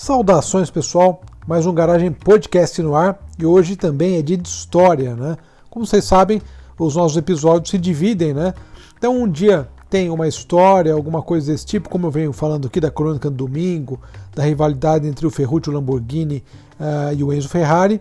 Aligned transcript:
Saudações 0.00 0.70
pessoal, 0.70 1.22
mais 1.44 1.66
um 1.66 1.74
Garagem 1.74 2.12
Podcast 2.12 2.80
no 2.80 2.94
ar 2.94 3.18
e 3.36 3.44
hoje 3.44 3.74
também 3.74 4.14
é 4.14 4.22
dia 4.22 4.36
de 4.36 4.48
história, 4.48 5.16
né? 5.16 5.36
Como 5.68 5.84
vocês 5.84 6.04
sabem, 6.04 6.40
os 6.78 6.94
nossos 6.94 7.16
episódios 7.16 7.70
se 7.70 7.78
dividem, 7.78 8.32
né? 8.32 8.54
Então 8.96 9.20
um 9.20 9.28
dia 9.28 9.68
tem 9.90 10.08
uma 10.08 10.28
história, 10.28 10.92
alguma 10.92 11.20
coisa 11.20 11.50
desse 11.50 11.66
tipo, 11.66 11.88
como 11.88 12.06
eu 12.06 12.12
venho 12.12 12.32
falando 12.32 12.68
aqui 12.68 12.78
da 12.78 12.92
crônica 12.92 13.28
do 13.28 13.34
domingo, 13.34 14.00
da 14.36 14.44
rivalidade 14.44 15.04
entre 15.08 15.26
o 15.26 15.32
Ferruccio 15.32 15.72
Lamborghini 15.72 16.44
uh, 16.78 17.12
e 17.12 17.24
o 17.24 17.32
Enzo 17.32 17.48
Ferrari, 17.48 18.00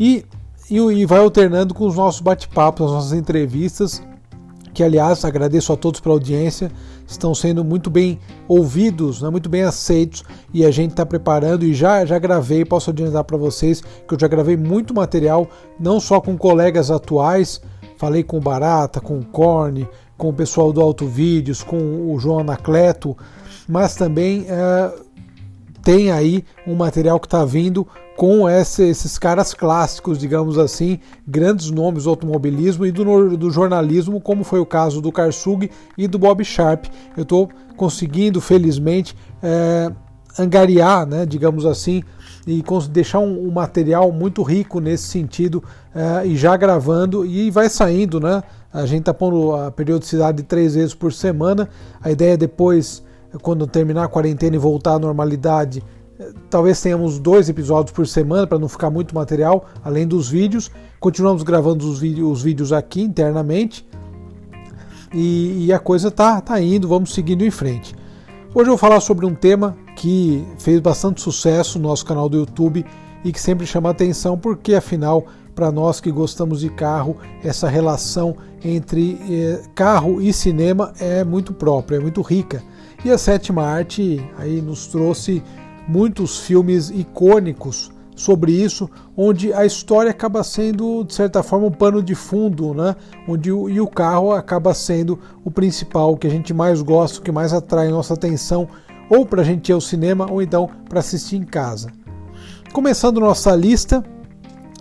e, 0.00 0.26
e, 0.68 0.76
e 0.76 1.06
vai 1.06 1.20
alternando 1.20 1.72
com 1.72 1.86
os 1.86 1.94
nossos 1.94 2.20
bate-papos, 2.20 2.86
as 2.86 2.92
nossas 2.92 3.12
entrevistas 3.12 4.02
que 4.72 4.82
aliás 4.82 5.24
agradeço 5.24 5.72
a 5.72 5.76
todos 5.76 6.00
pela 6.00 6.14
audiência, 6.14 6.70
estão 7.06 7.34
sendo 7.34 7.64
muito 7.64 7.90
bem 7.90 8.18
ouvidos, 8.48 9.22
né, 9.22 9.30
muito 9.30 9.48
bem 9.48 9.62
aceitos. 9.62 10.24
E 10.52 10.64
a 10.64 10.70
gente 10.70 10.92
está 10.92 11.04
preparando 11.04 11.64
e 11.64 11.74
já, 11.74 12.04
já 12.04 12.18
gravei, 12.18 12.64
posso 12.64 12.90
adiantar 12.90 13.24
para 13.24 13.36
vocês 13.36 13.80
que 13.80 14.14
eu 14.14 14.18
já 14.18 14.28
gravei 14.28 14.56
muito 14.56 14.94
material, 14.94 15.48
não 15.78 16.00
só 16.00 16.20
com 16.20 16.36
colegas 16.36 16.90
atuais, 16.90 17.60
falei 17.96 18.22
com 18.22 18.38
o 18.38 18.40
Barata, 18.40 19.00
com 19.00 19.18
o 19.18 19.24
Corne, 19.24 19.88
com 20.16 20.28
o 20.28 20.32
pessoal 20.32 20.72
do 20.72 20.80
Auto 20.80 21.06
Vídeos, 21.06 21.62
com 21.62 22.12
o 22.12 22.18
João 22.18 22.40
Anacleto, 22.40 23.16
mas 23.68 23.94
também 23.94 24.46
é, 24.48 24.92
tem 25.82 26.10
aí 26.10 26.44
um 26.66 26.74
material 26.74 27.18
que 27.18 27.26
está 27.26 27.44
vindo 27.44 27.86
com 28.16 28.48
esse, 28.48 28.84
esses 28.84 29.18
caras 29.18 29.52
clássicos, 29.54 30.18
digamos 30.18 30.58
assim, 30.58 30.98
grandes 31.26 31.70
nomes 31.70 32.04
do 32.04 32.10
automobilismo 32.10 32.86
e 32.86 32.92
do, 32.92 33.36
do 33.36 33.50
jornalismo, 33.50 34.20
como 34.20 34.44
foi 34.44 34.60
o 34.60 34.66
caso 34.66 35.00
do 35.00 35.10
Karsug 35.10 35.70
e 35.96 36.06
do 36.06 36.18
Bob 36.18 36.44
Sharp. 36.44 36.86
Eu 37.16 37.22
estou 37.22 37.48
conseguindo, 37.76 38.40
felizmente, 38.40 39.16
é, 39.42 39.90
angariar, 40.38 41.06
né, 41.06 41.26
digamos 41.26 41.66
assim, 41.66 42.02
e 42.46 42.62
deixar 42.90 43.20
um, 43.20 43.46
um, 43.46 43.50
material 43.50 44.10
muito 44.10 44.42
rico 44.42 44.80
nesse 44.80 45.04
sentido 45.04 45.62
é, 45.94 46.26
e 46.26 46.36
já 46.36 46.56
gravando 46.56 47.24
e 47.24 47.50
vai 47.50 47.68
saindo, 47.68 48.18
né? 48.18 48.42
A 48.72 48.86
gente 48.86 49.00
está 49.00 49.14
pondo 49.14 49.54
a 49.54 49.70
periodicidade 49.70 50.38
de 50.38 50.42
três 50.42 50.74
vezes 50.74 50.94
por 50.94 51.12
semana. 51.12 51.68
A 52.00 52.10
ideia 52.10 52.34
é 52.34 52.36
depois, 52.36 53.02
quando 53.40 53.66
terminar 53.66 54.04
a 54.04 54.08
quarentena 54.08 54.56
e 54.56 54.58
voltar 54.58 54.94
à 54.94 54.98
normalidade, 54.98 55.82
Talvez 56.50 56.80
tenhamos 56.80 57.18
dois 57.18 57.48
episódios 57.48 57.92
por 57.92 58.06
semana 58.06 58.46
para 58.46 58.58
não 58.58 58.68
ficar 58.68 58.90
muito 58.90 59.14
material, 59.14 59.66
além 59.82 60.06
dos 60.06 60.28
vídeos. 60.28 60.70
Continuamos 61.00 61.42
gravando 61.42 61.88
os, 61.88 61.98
vídeos, 61.98 62.30
os 62.30 62.42
vídeos 62.42 62.72
aqui 62.72 63.02
internamente. 63.02 63.86
E, 65.12 65.66
e, 65.66 65.72
a 65.72 65.78
coisa 65.78 66.10
tá, 66.10 66.40
tá 66.40 66.60
indo, 66.60 66.88
vamos 66.88 67.12
seguindo 67.12 67.44
em 67.44 67.50
frente. 67.50 67.94
Hoje 68.54 68.68
eu 68.68 68.72
vou 68.72 68.78
falar 68.78 69.00
sobre 69.00 69.26
um 69.26 69.34
tema 69.34 69.76
que 69.96 70.46
fez 70.58 70.80
bastante 70.80 71.20
sucesso 71.20 71.78
no 71.78 71.88
nosso 71.88 72.04
canal 72.04 72.28
do 72.28 72.38
YouTube 72.38 72.84
e 73.24 73.32
que 73.32 73.40
sempre 73.40 73.66
chama 73.66 73.90
atenção, 73.90 74.38
porque 74.38 74.74
afinal, 74.74 75.26
para 75.54 75.70
nós 75.70 76.00
que 76.00 76.10
gostamos 76.10 76.60
de 76.60 76.70
carro, 76.70 77.16
essa 77.42 77.68
relação 77.68 78.36
entre 78.64 79.18
eh, 79.28 79.62
carro 79.74 80.20
e 80.20 80.32
cinema 80.32 80.92
é 80.98 81.24
muito 81.24 81.52
própria, 81.52 81.96
é 81.96 82.00
muito 82.00 82.22
rica. 82.22 82.62
E 83.04 83.10
a 83.10 83.18
sétima 83.18 83.62
arte 83.62 84.24
aí 84.38 84.60
nos 84.60 84.86
trouxe 84.86 85.42
muitos 85.88 86.38
filmes 86.40 86.90
icônicos 86.90 87.90
sobre 88.14 88.52
isso, 88.52 88.88
onde 89.16 89.52
a 89.52 89.64
história 89.64 90.10
acaba 90.10 90.44
sendo, 90.44 91.02
de 91.04 91.14
certa 91.14 91.42
forma, 91.42 91.66
um 91.66 91.72
pano 91.72 92.02
de 92.02 92.14
fundo, 92.14 92.72
né? 92.72 92.94
onde 93.26 93.50
o, 93.50 93.68
e 93.68 93.80
o 93.80 93.86
carro 93.86 94.32
acaba 94.32 94.72
sendo 94.74 95.18
o 95.44 95.50
principal, 95.50 96.16
que 96.16 96.26
a 96.26 96.30
gente 96.30 96.54
mais 96.54 96.80
gosta, 96.82 97.20
que 97.20 97.32
mais 97.32 97.52
atrai 97.52 97.88
nossa 97.88 98.14
atenção, 98.14 98.68
ou 99.10 99.26
para 99.26 99.42
a 99.42 99.44
gente 99.44 99.70
ir 99.70 99.72
ao 99.72 99.80
cinema, 99.80 100.30
ou 100.30 100.40
então 100.40 100.70
para 100.88 101.00
assistir 101.00 101.36
em 101.36 101.44
casa. 101.44 101.90
Começando 102.72 103.20
nossa 103.20 103.54
lista 103.56 104.04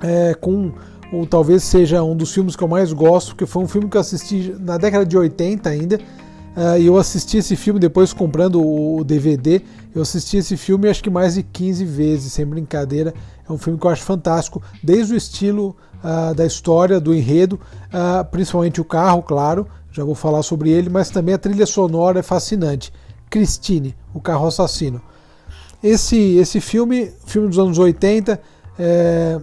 é, 0.02 0.34
com 0.34 0.72
ou 1.12 1.26
talvez 1.26 1.64
seja 1.64 2.02
um 2.02 2.16
dos 2.16 2.34
filmes 2.34 2.56
que 2.56 2.64
eu 2.64 2.70
mais 2.70 2.94
gosto, 2.94 3.36
que 3.36 3.46
foi 3.46 3.62
um 3.62 3.68
filme 3.68 3.90
que 3.90 3.98
eu 3.98 4.02
assisti 4.02 4.56
na 4.60 4.78
década 4.78 5.06
de 5.06 5.18
80 5.18 5.70
ainda, 5.70 6.00
Uh, 6.56 6.76
eu 6.82 6.98
assisti 6.98 7.38
esse 7.38 7.56
filme 7.56 7.80
depois 7.80 8.12
comprando 8.12 8.62
o 8.62 9.04
DVD. 9.04 9.62
Eu 9.96 10.02
assisti 10.02 10.38
esse 10.38 10.58
filme 10.58 10.90
acho 10.90 11.02
que 11.02 11.10
mais 11.10 11.36
de 11.36 11.44
15 11.44 11.86
vezes, 11.86 12.34
sem 12.34 12.46
brincadeira. 12.46 13.14
É 13.48 13.52
um 13.52 13.58
filme 13.58 13.80
que 13.80 13.86
eu 13.86 13.92
acho 13.92 14.04
fantástico, 14.04 14.62
desde 14.84 15.14
o 15.14 15.18
estilo 15.18 15.76
uh, 16.04 16.34
da 16.36 16.46
história, 16.46 17.00
do 17.00 17.14
enredo, 17.14 17.60
uh, 17.88 18.24
principalmente 18.30 18.82
o 18.82 18.86
carro, 18.86 19.24
claro, 19.24 19.66
já 19.92 20.04
vou 20.04 20.16
falar 20.16 20.44
sobre 20.44 20.70
ele, 20.70 20.90
mas 20.90 21.10
também 21.10 21.34
a 21.34 21.38
trilha 21.38 21.66
sonora 21.66 22.20
é 22.20 22.24
fascinante. 22.24 22.92
Christine, 23.30 23.96
o 24.14 24.20
carro 24.20 24.48
assassino. 24.48 25.02
Esse, 25.82 26.36
esse 26.36 26.60
filme, 26.60 27.12
filme 27.26 27.48
dos 27.48 27.58
anos 27.58 27.80
80, 27.80 28.40
é, 28.78 29.40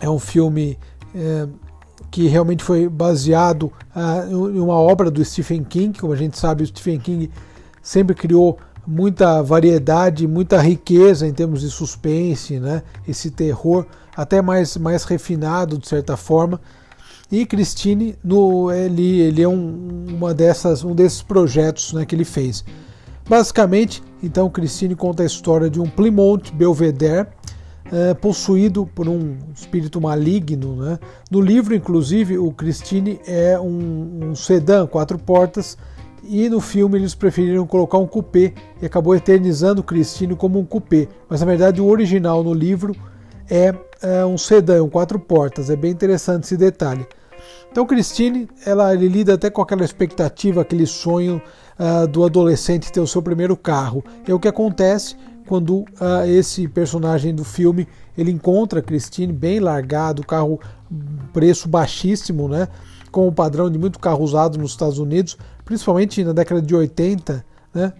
é 0.00 0.08
um 0.08 0.18
filme. 0.18 0.78
É, 1.14 1.46
que 2.10 2.26
realmente 2.26 2.64
foi 2.64 2.88
baseado 2.88 3.72
ah, 3.94 4.26
em 4.28 4.58
uma 4.58 4.74
obra 4.74 5.10
do 5.10 5.24
Stephen 5.24 5.62
King. 5.62 5.98
Como 5.98 6.12
a 6.12 6.16
gente 6.16 6.36
sabe, 6.36 6.64
o 6.64 6.66
Stephen 6.66 6.98
King 6.98 7.30
sempre 7.82 8.14
criou 8.14 8.58
muita 8.86 9.42
variedade, 9.42 10.26
muita 10.26 10.60
riqueza 10.60 11.26
em 11.26 11.32
termos 11.32 11.60
de 11.60 11.70
suspense, 11.70 12.58
né? 12.58 12.82
esse 13.06 13.30
terror 13.30 13.86
até 14.16 14.42
mais, 14.42 14.76
mais 14.76 15.04
refinado 15.04 15.78
de 15.78 15.86
certa 15.86 16.16
forma. 16.16 16.60
E 17.30 17.46
Christine, 17.46 18.16
no, 18.24 18.72
ele, 18.72 19.20
ele 19.20 19.42
é 19.42 19.48
um, 19.48 20.06
uma 20.08 20.34
dessas, 20.34 20.82
um 20.82 20.94
desses 20.94 21.22
projetos 21.22 21.92
né, 21.92 22.04
que 22.04 22.14
ele 22.14 22.24
fez. 22.24 22.64
Basicamente, 23.28 24.02
então, 24.20 24.50
Christine 24.50 24.96
conta 24.96 25.22
a 25.22 25.26
história 25.26 25.70
de 25.70 25.80
um 25.80 25.88
Plymouth 25.88 26.50
Belvedere 26.52 27.28
é, 27.92 28.14
possuído 28.14 28.86
por 28.86 29.08
um 29.08 29.36
espírito 29.54 30.00
maligno. 30.00 30.76
Né? 30.76 30.98
No 31.30 31.40
livro, 31.40 31.74
inclusive, 31.74 32.38
o 32.38 32.52
Christine 32.52 33.20
é 33.26 33.58
um, 33.58 34.30
um 34.30 34.34
sedã, 34.34 34.86
quatro 34.86 35.18
portas, 35.18 35.76
e 36.24 36.48
no 36.48 36.60
filme 36.60 36.98
eles 36.98 37.14
preferiram 37.14 37.66
colocar 37.66 37.98
um 37.98 38.06
coupé 38.06 38.52
e 38.80 38.86
acabou 38.86 39.14
eternizando 39.14 39.82
Christine 39.82 40.36
como 40.36 40.58
um 40.58 40.64
coupé. 40.64 41.08
Mas 41.28 41.40
na 41.40 41.46
verdade 41.46 41.80
o 41.80 41.86
original 41.86 42.44
no 42.44 42.52
livro 42.52 42.94
é, 43.48 43.74
é 44.02 44.24
um 44.24 44.36
sedã, 44.36 44.82
um 44.82 44.88
quatro 44.88 45.18
portas. 45.18 45.70
É 45.70 45.76
bem 45.76 45.90
interessante 45.90 46.44
esse 46.44 46.56
detalhe. 46.56 47.06
Então 47.70 47.86
Christine, 47.86 48.48
ela 48.66 48.92
lida 48.92 49.34
até 49.34 49.48
com 49.48 49.62
aquela 49.62 49.84
expectativa, 49.84 50.60
aquele 50.60 50.86
sonho 50.86 51.40
uh, 51.78 52.06
do 52.06 52.24
adolescente 52.24 52.92
ter 52.92 53.00
o 53.00 53.06
seu 53.06 53.22
primeiro 53.22 53.56
carro. 53.56 54.04
É 54.26 54.34
o 54.34 54.38
que 54.38 54.48
acontece 54.48 55.16
quando 55.50 55.78
uh, 55.78 56.24
esse 56.28 56.68
personagem 56.68 57.34
do 57.34 57.42
filme 57.42 57.88
ele 58.16 58.30
encontra 58.30 58.80
Christine 58.80 59.32
bem 59.32 59.58
largado, 59.58 60.24
carro 60.24 60.60
preço 61.32 61.68
baixíssimo, 61.68 62.46
né? 62.46 62.68
Com 63.10 63.26
o 63.26 63.32
padrão 63.32 63.68
de 63.68 63.76
muito 63.76 63.98
carro 63.98 64.22
usado 64.22 64.56
nos 64.56 64.70
Estados 64.70 65.00
Unidos, 65.00 65.36
principalmente 65.64 66.22
na 66.22 66.32
década 66.32 66.62
de 66.62 66.72
80, 66.72 67.44
né? 67.74 67.92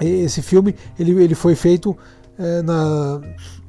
Esse 0.00 0.40
filme 0.40 0.72
ele, 0.96 1.20
ele 1.20 1.34
foi 1.34 1.56
feito 1.56 1.98
é, 2.38 2.62
na, 2.62 3.22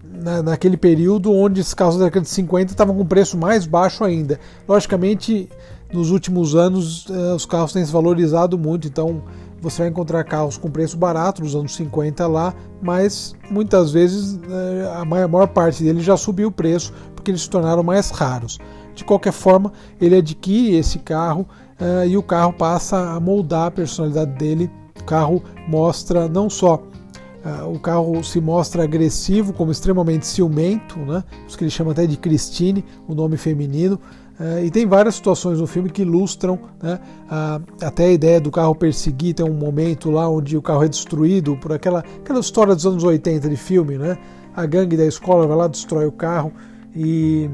na, 0.04 0.44
naquele 0.44 0.78
período 0.78 1.34
onde 1.34 1.62
os 1.62 1.74
carros 1.74 1.98
da 1.98 2.06
década 2.06 2.26
de 2.26 2.30
50 2.30 2.74
estavam 2.74 2.96
com 2.96 3.04
preço 3.04 3.40
mais 3.40 3.66
baixo 3.66 4.04
ainda. 4.04 4.40
Logicamente, 4.68 5.50
nos 5.92 6.12
últimos 6.12 6.54
anos, 6.54 7.08
é, 7.10 7.34
os 7.34 7.48
carros 7.48 7.74
têm 7.74 7.84
se 7.84 7.92
valorizado 7.92 8.56
muito, 8.56 8.88
então 8.88 9.24
você 9.62 9.84
vai 9.84 9.90
encontrar 9.90 10.24
carros 10.24 10.58
com 10.58 10.70
preço 10.70 10.98
barato 10.98 11.44
nos 11.44 11.56
anos 11.56 11.76
50 11.76 12.26
lá, 12.28 12.54
mas 12.82 13.36
muitas 13.50 13.92
vezes 13.92 14.40
eh, 14.50 14.94
a 14.96 15.06
maior 15.06 15.48
parte 15.48 15.84
deles 15.84 16.04
já 16.04 16.16
subiu 16.16 16.48
o 16.48 16.52
preço 16.52 16.94
porque 17.16 17.32
eles 17.32 17.42
se 17.42 17.50
tornaram 17.50 17.84
mais 17.84 18.10
raros. 18.10 18.58
De 18.96 19.04
qualquer 19.04 19.32
forma, 19.32 19.72
ele 20.00 20.16
adquire 20.16 20.76
esse 20.76 21.00
carro 21.00 21.48
uh, 21.80 22.06
e 22.06 22.18
o 22.18 22.24
carro 22.24 22.52
passa 22.52 23.12
a 23.12 23.20
moldar 23.20 23.68
a 23.68 23.72
personalidade 23.72 24.32
dele. 24.38 24.70
O 25.00 25.04
carro 25.06 25.42
mostra 25.70 26.28
não 26.28 26.50
só 26.50 26.76
uh, 26.76 27.74
o 27.74 27.80
carro 27.80 28.22
se 28.24 28.42
mostra 28.42 28.84
agressivo, 28.84 29.54
como 29.54 29.72
extremamente 29.72 30.28
ciumento, 30.28 31.00
né? 31.00 31.24
Os 31.48 31.56
que 31.56 31.64
ele 31.64 31.72
chama 31.72 31.92
até 31.92 32.06
de 32.06 32.18
Christine, 32.18 32.84
o 33.08 33.16
nome 33.16 33.38
feminino, 33.38 34.00
é, 34.40 34.64
e 34.64 34.72
tem 34.72 34.86
várias 34.86 35.16
situações 35.16 35.60
no 35.60 35.68
filme 35.68 35.90
que 35.90 36.04
ilustram 36.04 36.58
né, 36.82 36.98
a, 37.30 37.60
até 37.82 38.06
a 38.06 38.12
ideia 38.12 38.40
do 38.40 38.50
carro 38.50 38.74
perseguir. 38.74 39.34
Tem 39.34 39.46
um 39.46 39.54
momento 39.54 40.10
lá 40.10 40.30
onde 40.30 40.56
o 40.56 40.62
carro 40.62 40.84
é 40.84 40.88
destruído 40.88 41.58
por 41.58 41.74
aquela, 41.74 42.00
aquela 42.00 42.40
história 42.40 42.74
dos 42.74 42.86
anos 42.86 43.04
80 43.04 43.50
de 43.50 43.58
filme. 43.58 43.98
Né? 43.98 44.18
A 44.56 44.66
gangue 44.66 44.96
da 44.96 45.06
escola 45.06 45.46
vai 45.46 45.58
lá, 45.58 45.68
destrói 45.68 46.06
o 46.06 46.12
carro 46.12 46.54
e, 46.96 47.50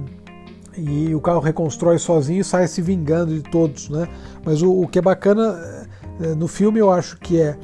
e 0.78 1.16
o 1.16 1.20
carro 1.20 1.40
reconstrói 1.40 1.98
sozinho 1.98 2.42
e 2.42 2.44
sai 2.44 2.68
se 2.68 2.84
vingando 2.84 3.34
de 3.34 3.42
todos. 3.42 3.90
Né? 3.90 4.08
Mas 4.46 4.62
o, 4.62 4.82
o 4.82 4.88
que 4.88 5.00
é 5.00 5.02
bacana 5.02 5.88
é, 6.22 6.36
no 6.36 6.48
filme 6.48 6.80
eu 6.80 6.92
acho 6.92 7.18
que 7.18 7.42
é 7.42 7.58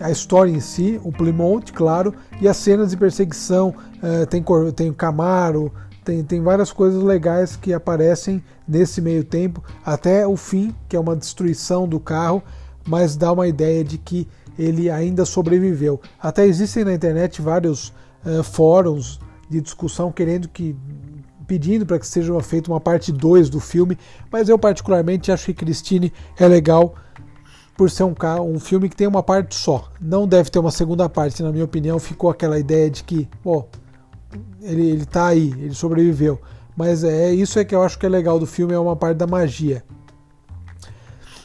a 0.00 0.12
história 0.12 0.52
em 0.52 0.60
si, 0.60 1.00
o 1.02 1.10
Plymouth, 1.10 1.72
claro, 1.74 2.14
e 2.40 2.46
as 2.46 2.56
cenas 2.56 2.90
de 2.90 2.96
perseguição. 2.96 3.74
É, 4.00 4.24
tem, 4.26 4.44
tem 4.76 4.92
Camaro, 4.92 5.72
tem, 6.08 6.24
tem 6.24 6.40
várias 6.40 6.72
coisas 6.72 7.02
legais 7.02 7.54
que 7.54 7.70
aparecem 7.70 8.42
nesse 8.66 9.02
meio 9.02 9.22
tempo, 9.22 9.62
até 9.84 10.26
o 10.26 10.38
fim, 10.38 10.74
que 10.88 10.96
é 10.96 11.00
uma 11.00 11.14
destruição 11.14 11.86
do 11.86 12.00
carro, 12.00 12.42
mas 12.86 13.14
dá 13.14 13.30
uma 13.30 13.46
ideia 13.46 13.84
de 13.84 13.98
que 13.98 14.26
ele 14.58 14.88
ainda 14.88 15.26
sobreviveu. 15.26 16.00
Até 16.18 16.46
existem 16.46 16.82
na 16.82 16.94
internet 16.94 17.42
vários 17.42 17.92
uh, 18.24 18.42
fóruns 18.42 19.20
de 19.50 19.60
discussão 19.60 20.10
querendo 20.10 20.48
que 20.48 20.74
pedindo 21.46 21.84
para 21.84 21.98
que 21.98 22.06
seja 22.06 22.38
feita 22.40 22.70
uma 22.70 22.80
parte 22.80 23.12
2 23.12 23.50
do 23.50 23.60
filme, 23.60 23.98
mas 24.32 24.48
eu 24.48 24.58
particularmente 24.58 25.30
acho 25.30 25.46
que 25.46 25.54
Christine 25.54 26.10
é 26.38 26.48
legal 26.48 26.94
por 27.76 27.90
ser 27.90 28.04
um, 28.04 28.14
um 28.46 28.58
filme 28.58 28.88
que 28.88 28.96
tem 28.96 29.06
uma 29.06 29.22
parte 29.22 29.54
só. 29.54 29.90
Não 30.00 30.26
deve 30.26 30.48
ter 30.48 30.58
uma 30.58 30.70
segunda 30.70 31.06
parte, 31.08 31.42
na 31.42 31.52
minha 31.52 31.64
opinião. 31.64 31.98
Ficou 31.98 32.28
aquela 32.28 32.58
ideia 32.58 32.90
de 32.90 33.04
que, 33.04 33.28
ó, 33.44 33.62
ele, 34.60 34.86
ele 34.90 35.06
tá 35.06 35.26
aí, 35.26 35.52
ele 35.58 35.74
sobreviveu. 35.74 36.40
Mas 36.76 37.02
é 37.02 37.32
isso 37.32 37.58
é 37.58 37.64
que 37.64 37.74
eu 37.74 37.82
acho 37.82 37.98
que 37.98 38.06
é 38.06 38.08
legal 38.08 38.38
do 38.38 38.46
filme, 38.46 38.72
é 38.72 38.78
uma 38.78 38.96
parte 38.96 39.16
da 39.16 39.26
magia. 39.26 39.82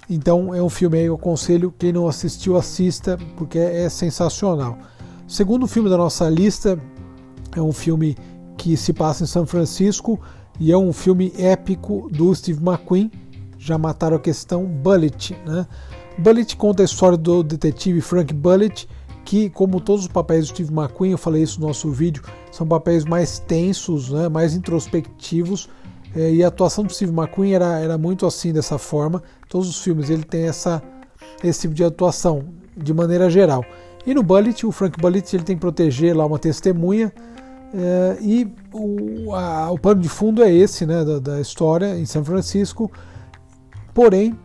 Então 0.09 0.53
é 0.53 0.62
um 0.62 0.69
filme 0.69 0.97
aí, 1.00 1.06
eu 1.06 1.15
aconselho, 1.15 1.74
quem 1.77 1.91
não 1.91 2.07
assistiu, 2.07 2.57
assista, 2.57 3.18
porque 3.38 3.57
é, 3.57 3.83
é 3.83 3.89
sensacional. 3.89 4.77
Segundo 5.27 5.65
filme 5.65 5.89
da 5.89 5.97
nossa 5.97 6.30
lista 6.30 6.80
é 7.56 7.62
um 7.62 7.71
filme 7.71 8.15
que 8.57 8.77
se 8.77 8.94
passa 8.94 9.24
em 9.24 9.27
São 9.27 9.45
Francisco 9.45 10.19
e 10.59 10.71
é 10.71 10.77
um 10.77 10.94
filme 10.94 11.33
épico 11.38 12.09
do 12.12 12.33
Steve 12.35 12.63
McQueen. 12.63 13.12
Já 13.57 13.77
mataram 13.77 14.18
a 14.18 14.19
questão 14.19 14.65
Bullet, 14.65 15.35
né? 15.45 15.65
Bullet 16.18 16.56
conta 16.56 16.83
a 16.83 16.85
história 16.85 17.18
do 17.18 17.41
detetive 17.41 18.01
Frank 18.01 18.33
Bullet, 18.33 18.88
que, 19.25 19.50
como 19.50 19.80
todos 19.80 20.04
os 20.04 20.08
papéis 20.08 20.48
do 20.48 20.50
Steve 20.50 20.74
McQueen, 20.74 21.12
eu 21.12 21.18
falei 21.18 21.44
isso 21.44 21.60
no 21.60 21.68
nosso 21.68 21.90
vídeo, 21.90 22.24
são 22.52 22.68
papéis 22.68 23.06
mais 23.06 23.40
tensos, 23.40 24.10
né, 24.10 24.28
mais 24.30 24.54
introspectivos, 24.54 25.70
é, 26.16 26.31
e 26.31 26.44
a 26.44 26.48
atuação 26.48 26.84
do 26.84 26.94
Steve 26.94 27.12
McQueen 27.12 27.54
era, 27.54 27.80
era 27.80 27.98
muito 27.98 28.25
assim, 28.25 28.54
dessa 28.54 28.78
forma. 28.78 29.24
Todos 29.50 29.68
os 29.68 29.81
filmes 29.81 30.10
ele 30.10 30.24
tem 30.24 30.44
essa, 30.44 30.81
esse 31.44 31.62
tipo 31.62 31.74
de 31.74 31.84
atuação, 31.84 32.46
de 32.75 32.94
maneira 32.94 33.30
geral. 33.30 33.66
E 34.06 34.14
no 34.14 34.22
Bullet, 34.22 34.66
o 34.66 34.72
Frank 34.72 35.00
Bullet 35.00 35.36
ele 35.36 35.44
tem 35.44 35.56
que 35.56 35.62
proteger 35.62 36.16
lá 36.16 36.26
uma 36.26 36.38
testemunha, 36.38 37.12
é, 37.74 38.18
e 38.22 38.54
o, 38.72 39.34
a, 39.34 39.72
o 39.72 39.80
pano 39.80 40.00
de 40.00 40.10
fundo 40.10 40.44
é 40.44 40.54
esse, 40.54 40.86
né, 40.86 41.04
da, 41.04 41.18
da 41.18 41.42
história 41.42 41.98
em 41.98 42.06
São 42.06 42.24
Francisco. 42.24 42.92
Porém, 43.94 44.38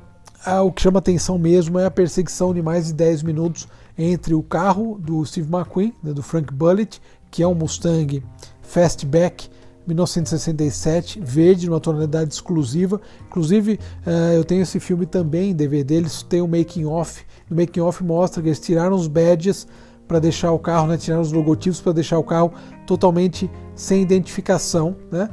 a, 0.45 0.63
o 0.63 0.73
que 0.73 0.81
chama 0.81 0.99
atenção 0.99 1.37
mesmo 1.37 1.79
é 1.79 1.85
a 1.85 1.91
perseguição 1.91 2.55
de 2.55 2.63
mais 2.63 2.87
de 2.87 2.95
10 2.95 3.23
minutos 3.23 3.69
entre 3.99 4.33
o 4.33 4.43
carro 4.43 4.97
do 5.01 5.25
Steve 5.27 5.53
McQueen, 5.53 5.93
né, 6.03 6.13
do 6.13 6.23
Frank 6.23 6.55
Bullitt, 6.55 7.03
que 7.31 7.43
é 7.43 7.47
um 7.47 7.55
Mustang 7.55 8.23
Fastback 8.63 9.51
1967, 9.87 11.21
verde, 11.21 11.67
numa 11.67 11.81
tonalidade 11.81 12.33
exclusiva. 12.33 13.01
Inclusive, 13.27 13.81
uh, 14.07 14.35
eu 14.35 14.45
tenho 14.45 14.63
esse 14.63 14.79
filme 14.79 15.07
também 15.07 15.51
em 15.51 15.55
DVD, 15.55 15.97
eles 15.97 16.23
têm 16.23 16.43
um 16.43 16.47
making 16.47 16.85
off. 16.85 17.25
No 17.49 17.57
making 17.57 17.81
off 17.81 18.05
mostra 18.05 18.43
que 18.43 18.49
eles 18.49 18.61
tiraram 18.61 18.95
os 18.95 19.09
badges 19.09 19.67
para 20.07 20.19
deixar 20.19 20.53
o 20.53 20.59
carro, 20.59 20.87
né, 20.87 20.97
tiraram 20.97 21.23
os 21.23 21.33
logotipos 21.33 21.81
para 21.81 21.93
deixar 21.93 22.19
o 22.19 22.25
carro 22.25 22.53
totalmente 22.87 23.51
sem 23.75 24.03
identificação, 24.03 24.95
né? 25.11 25.29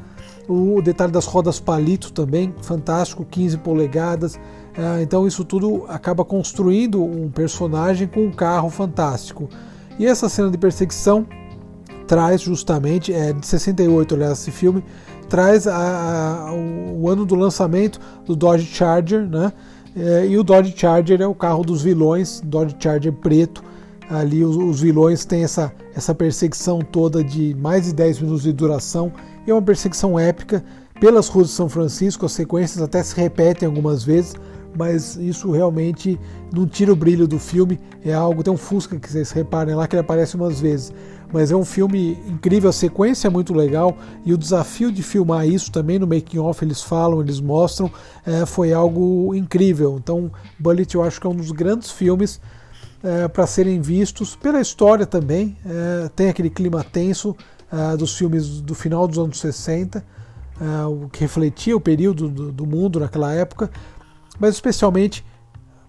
O 0.48 0.80
detalhe 0.82 1.12
das 1.12 1.26
rodas 1.26 1.60
palito 1.60 2.14
também, 2.14 2.54
fantástico, 2.62 3.26
15 3.26 3.58
polegadas. 3.58 4.40
É, 4.78 5.02
então 5.02 5.26
isso 5.26 5.46
tudo 5.46 5.86
acaba 5.88 6.26
construindo 6.26 7.04
um 7.04 7.30
personagem 7.30 8.08
com 8.08 8.26
um 8.26 8.32
carro 8.32 8.70
fantástico. 8.70 9.50
E 9.98 10.06
essa 10.06 10.28
cena 10.28 10.50
de 10.50 10.58
perseguição 10.58 11.26
traz 12.08 12.42
justamente, 12.42 13.14
é 13.14 13.34
de 13.34 13.46
68, 13.46 14.16
aliás, 14.16 14.40
esse 14.40 14.52
filme, 14.52 14.84
traz 15.30 15.68
a, 15.68 16.50
a, 16.50 16.54
o 16.54 17.10
ano 17.10 17.26
do 17.26 17.36
lançamento 17.36 18.00
do 18.26 18.36
Dodge 18.36 18.66
Charger, 18.66 19.28
né? 19.28 19.52
É, 19.96 20.28
e 20.28 20.38
o 20.38 20.44
Dodge 20.44 20.74
Charger 20.76 21.22
é 21.22 21.28
o 21.28 21.34
carro 21.34 21.64
dos 21.64 21.82
vilões, 21.82 22.42
Dodge 22.44 22.76
Charger 22.78 23.14
preto. 23.14 23.64
Ali 24.10 24.44
os, 24.44 24.56
os, 24.56 24.82
vilões 24.82 25.26
têm 25.26 25.44
essa, 25.44 25.74
essa 25.96 26.14
perseguição 26.14 26.80
toda 26.80 27.24
de 27.24 27.56
mais 27.56 27.86
de 27.86 27.94
10 27.94 28.20
minutos 28.20 28.44
de 28.44 28.54
duração 28.54 29.12
e 29.48 29.52
é 29.52 29.54
uma 29.54 29.62
perseguição 29.62 30.20
épica 30.20 30.64
pelas 31.00 31.28
ruas 31.28 31.48
de 31.48 31.54
São 31.54 31.68
Francisco. 31.68 32.26
As 32.26 32.34
sequências 32.34 32.84
até 32.84 33.02
se 33.02 33.16
repetem 33.16 33.68
algumas 33.68 34.04
vezes, 34.04 34.36
mas 34.78 35.16
isso 35.16 35.52
realmente 35.52 36.20
não 36.52 36.68
tira 36.68 36.92
o 36.92 36.96
brilho 36.96 37.28
do 37.28 37.40
filme. 37.40 37.80
É 38.04 38.14
algo, 38.14 38.44
tem 38.44 38.54
um 38.54 38.58
Fusca 38.58 39.00
que 39.00 39.10
vocês 39.10 39.32
reparem 39.32 39.76
lá 39.76 39.88
que 39.88 39.96
ele 39.96 40.02
aparece 40.02 40.36
umas 40.36 40.60
vezes. 40.60 40.94
Mas 41.32 41.52
é 41.52 41.56
um 41.56 41.66
filme 41.66 42.18
incrível, 42.28 42.70
a 42.70 42.74
sequência 42.74 43.28
é 43.28 43.30
muito 43.30 43.54
legal 43.54 43.98
e 44.24 44.34
o 44.34 44.38
desafio 44.38 44.92
de 44.92 45.02
filmar 45.02 45.48
isso 45.48 45.72
também 45.72 45.98
no 46.00 46.08
making 46.08 46.38
off 46.38 46.64
eles 46.64 46.82
falam, 46.82 47.20
eles 47.20 47.40
mostram, 47.40 47.92
é, 48.26 48.46
foi 48.46 48.74
algo 48.74 49.34
incrível. 49.34 49.98
Então, 50.02 50.32
Bullet 50.60 50.94
eu 50.94 51.04
acho 51.04 51.20
que 51.20 51.28
é 51.28 51.30
um 51.30 51.36
dos 51.36 51.52
grandes 51.52 51.92
filmes 51.92 52.40
é, 53.04 53.28
para 53.28 53.46
serem 53.46 53.82
vistos 53.82 54.36
pela 54.36 54.62
história 54.62 55.06
também. 55.06 55.58
É, 55.66 56.10
tem 56.16 56.30
aquele 56.30 56.50
clima 56.50 56.84
tenso 56.84 57.36
é, 57.72 57.98
dos 57.98 58.18
filmes 58.18 58.62
do 58.62 58.74
final 58.74 59.08
dos 59.08 59.18
anos 59.18 59.40
60, 59.40 60.04
é, 60.60 60.86
o 60.86 61.10
que 61.10 61.20
refletia 61.20 61.76
o 61.76 61.82
período 61.82 62.30
do, 62.30 62.52
do 62.52 62.66
mundo 62.66 63.00
naquela 63.00 63.34
época, 63.34 63.70
mas 64.40 64.56
especialmente 64.56 65.26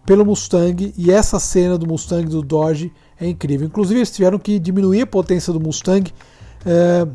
pelo 0.04 0.24
Mustang 0.24 0.94
e 0.96 1.10
essa 1.10 1.40
cena 1.40 1.76
do 1.76 1.86
Mustang 1.86 2.28
do 2.28 2.42
Dodge 2.42 2.92
é 3.20 3.28
incrível. 3.28 3.66
Inclusive 3.66 3.98
eles 3.98 4.10
tiveram 4.10 4.38
que 4.38 4.58
diminuir 4.58 5.02
a 5.02 5.06
potência 5.06 5.52
do 5.52 5.60
Mustang 5.60 6.12
é, 6.64 7.06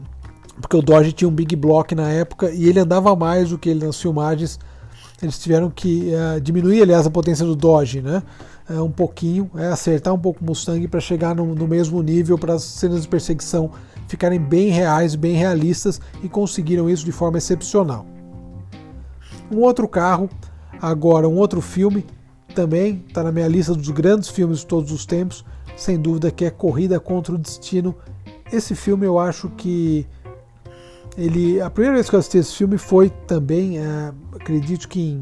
porque 0.60 0.76
o 0.76 0.82
Dodge 0.82 1.12
tinha 1.12 1.28
um 1.28 1.32
big 1.32 1.56
block 1.56 1.96
na 1.96 2.10
época 2.10 2.52
e 2.52 2.68
ele 2.68 2.80
andava 2.80 3.16
mais 3.16 3.50
do 3.50 3.58
que 3.58 3.70
ele 3.70 3.86
nas 3.86 4.00
filmagens. 4.00 4.60
Eles 5.22 5.38
tiveram 5.40 5.70
que 5.70 6.14
é, 6.14 6.40
diminuir, 6.40 6.82
aliás, 6.82 7.06
a 7.06 7.12
potência 7.12 7.46
do 7.46 7.56
Dodge, 7.56 8.02
né? 8.02 8.24
É, 8.70 8.80
um 8.82 8.92
pouquinho, 8.92 9.50
acertar 9.72 10.14
um 10.14 10.20
pouco 10.20 10.42
o 10.42 10.46
Mustang 10.46 10.88
para 10.88 11.00
chegar 11.00 11.36
no, 11.36 11.54
no 11.56 11.68
mesmo 11.68 12.02
nível 12.02 12.38
para 12.38 12.54
as 12.54 12.64
cenas 12.64 13.02
de 13.02 13.08
perseguição 13.08 13.72
ficarem 14.08 14.40
bem 14.40 14.70
reais, 14.70 15.16
bem 15.16 15.36
realistas 15.36 16.02
e 16.24 16.30
conseguiram 16.30 16.90
isso 16.90 17.06
de 17.06 17.12
forma 17.12 17.38
excepcional. 17.38 18.06
Um 19.52 19.60
outro 19.60 19.88
carro 19.88 20.30
Agora, 20.82 21.30
um 21.30 21.38
outro 21.38 21.62
filme 21.62 22.06
também 22.56 23.04
está 23.08 23.24
na 23.24 23.32
minha 23.32 23.48
lista 23.48 23.76
dos 23.76 23.90
grandes 23.90 24.30
filmes 24.30 24.60
de 24.60 24.66
todos 24.66 24.92
os 24.92 25.06
tempos, 25.06 25.46
sem 25.78 26.00
dúvida 26.00 26.32
que 26.32 26.44
é 26.44 26.50
Corrida 26.50 27.00
contra 27.00 27.36
o 27.36 27.38
Destino. 27.38 27.96
Esse 28.52 28.74
filme 28.74 29.06
eu 29.06 29.20
acho 29.20 29.50
que 29.50 30.08
ele 31.18 31.62
a 31.62 31.70
primeira 31.70 31.96
vez 31.96 32.10
que 32.10 32.16
eu 32.16 32.20
assisti 32.20 32.38
esse 32.40 32.56
filme 32.56 32.78
foi 32.78 33.10
também, 33.28 33.78
é, 33.78 34.14
acredito 34.34 34.88
que 34.88 35.00
em 35.00 35.20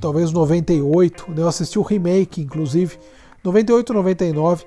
talvez 0.00 0.30
98, 0.32 1.30
né? 1.30 1.42
eu 1.42 1.48
assisti 1.48 1.78
o 1.78 1.82
remake, 1.82 2.42
inclusive 2.42 2.98
98, 3.42 3.92
99, 3.92 4.64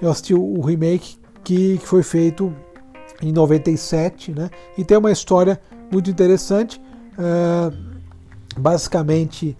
eu 0.00 0.10
assisti 0.10 0.32
o 0.32 0.60
remake 0.60 1.18
que, 1.44 1.78
que 1.78 1.86
foi 1.86 2.02
feito 2.02 2.54
em 3.20 3.32
97, 3.32 4.32
né? 4.32 4.48
E 4.78 4.84
tem 4.84 4.96
uma 4.96 5.12
história 5.12 5.60
muito 5.92 6.10
interessante. 6.10 6.80
Uh, 7.18 7.89
basicamente 8.56 9.56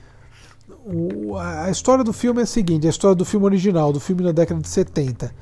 o, 0.85 1.37
a 1.37 1.70
história 1.70 2.02
do 2.02 2.12
filme 2.12 2.40
é 2.40 2.44
a 2.44 2.47
seguinte: 2.47 2.87
a 2.87 2.90
história 2.90 3.14
do 3.14 3.25
filme 3.25 3.47
original, 3.47 3.92
do 3.92 4.00
filme 4.00 4.23
da 4.23 4.32
década 4.32 4.61
de 4.61 4.68
70. 4.68 5.32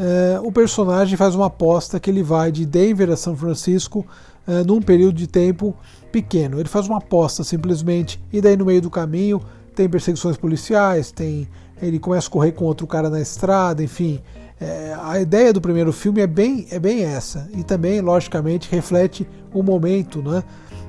É, 0.00 0.38
o 0.40 0.52
personagem 0.52 1.16
faz 1.16 1.34
uma 1.34 1.46
aposta 1.46 1.98
que 1.98 2.08
ele 2.08 2.22
vai 2.22 2.52
de 2.52 2.64
Denver 2.64 3.10
a 3.10 3.16
São 3.16 3.36
Francisco 3.36 4.06
é, 4.46 4.62
num 4.62 4.80
período 4.80 5.16
de 5.16 5.26
tempo 5.26 5.74
pequeno. 6.12 6.60
Ele 6.60 6.68
faz 6.68 6.86
uma 6.86 6.98
aposta 6.98 7.42
simplesmente, 7.42 8.20
e 8.32 8.40
daí 8.40 8.56
no 8.56 8.64
meio 8.64 8.80
do 8.80 8.90
caminho 8.90 9.42
tem 9.74 9.88
perseguições 9.88 10.36
policiais, 10.36 11.10
tem 11.10 11.48
ele 11.80 11.98
começa 11.98 12.28
a 12.28 12.30
correr 12.30 12.52
com 12.52 12.64
outro 12.64 12.86
cara 12.86 13.08
na 13.08 13.20
estrada, 13.20 13.82
enfim. 13.82 14.20
É, 14.60 14.96
a 15.00 15.20
ideia 15.20 15.52
do 15.52 15.60
primeiro 15.60 15.92
filme 15.92 16.20
é 16.20 16.26
bem, 16.26 16.66
é 16.70 16.78
bem 16.78 17.04
essa, 17.04 17.48
e 17.54 17.62
também, 17.62 18.00
logicamente, 18.00 18.68
reflete 18.70 19.28
o 19.54 19.62
momento, 19.62 20.20
né? 20.20 20.42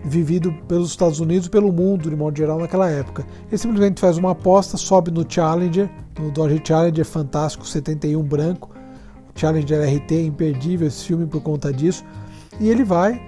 Vivido 0.03 0.53
pelos 0.68 0.89
Estados 0.89 1.20
Unidos 1.20 1.48
e 1.48 1.50
pelo 1.50 1.72
mundo, 1.72 2.10
de 2.10 2.15
modo 2.15 2.38
geral, 2.38 2.60
naquela 2.60 2.89
época. 2.89 3.25
Ele 3.48 3.58
simplesmente 3.58 4.00
faz 4.00 4.18
uma 4.18 4.32
aposta, 4.32 4.77
sobe 4.77 5.12
no 5.12 5.25
Challenger, 5.27 5.89
no 6.18 6.32
Dodge 6.32 6.62
Challenger 6.65 7.06
fantástico 7.06 7.68
71 7.68 8.22
branco, 8.24 8.72
Challenger 9.36 9.82
RT 9.82 10.25
imperdível 10.25 10.88
esse 10.88 11.06
filme 11.06 11.25
por 11.25 11.41
conta 11.41 11.72
disso, 11.72 12.03
e 12.60 12.70
ele 12.70 12.84
vai 12.84 13.22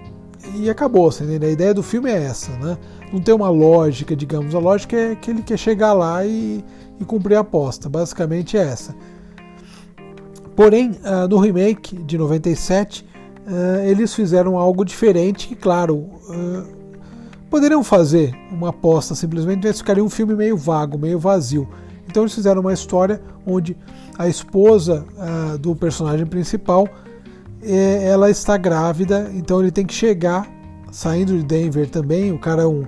e 0.56 0.70
acabou, 0.70 1.08
assim, 1.08 1.24
a 1.32 1.50
ideia 1.50 1.74
do 1.74 1.84
filme 1.84 2.10
é 2.10 2.24
essa, 2.24 2.51
né? 2.58 2.78
Não 3.13 3.20
tem 3.20 3.34
uma 3.34 3.50
lógica, 3.50 4.16
digamos, 4.16 4.56
a 4.56 4.60
lógica 4.60 4.96
é 4.96 5.16
que 5.16 5.30
ele 5.30 5.44
quer 5.44 5.58
chegar 5.58 5.94
lá 5.94 6.25
e, 6.25 6.63
e 7.00 7.06
cumprir 7.06 7.36
a 7.36 7.42
aposta, 7.42 7.88
basicamente 7.88 8.58
é 8.58 8.62
essa. 8.62 8.96
Porém, 10.56 10.92
uh, 10.92 11.28
no 11.30 11.38
remake 11.38 11.96
de 11.96 12.18
97, 12.18 13.06
uh, 13.48 13.86
eles 13.86 14.13
fizeram 14.13 14.57
algo 14.57 14.83
diferente 14.83 15.48
que, 15.48 15.55
claro, 15.55 15.95
uh, 15.95 16.67
poderiam 17.50 17.83
fazer 17.83 18.36
uma 18.51 18.69
aposta 18.69 19.15
simplesmente, 19.15 19.67
mas 19.67 19.77
ficaria 19.77 20.03
um 20.03 20.10
filme 20.10 20.36
meio 20.36 20.57
vago, 20.57 20.98
meio 20.98 21.19
vazio. 21.19 21.67
Então 22.07 22.24
eles 22.24 22.33
fizeram 22.33 22.62
uma 22.62 22.74
história 22.74 23.21
onde 23.45 23.77
a 24.17 24.27
esposa 24.27 25.05
uh, 25.15 25.57
do 25.57 25.75
personagem 25.75 26.25
principal 26.25 26.88
ela 27.63 28.27
está 28.27 28.57
grávida, 28.57 29.29
então 29.36 29.62
ele 29.62 29.69
tem 29.69 29.86
que 29.86 29.93
chegar 29.93 30.50
saindo 30.91 31.38
de 31.38 31.43
Denver 31.43 31.88
também. 31.88 32.31
O 32.31 32.39
cara 32.39 32.63
é 32.63 32.65
um 32.65 32.86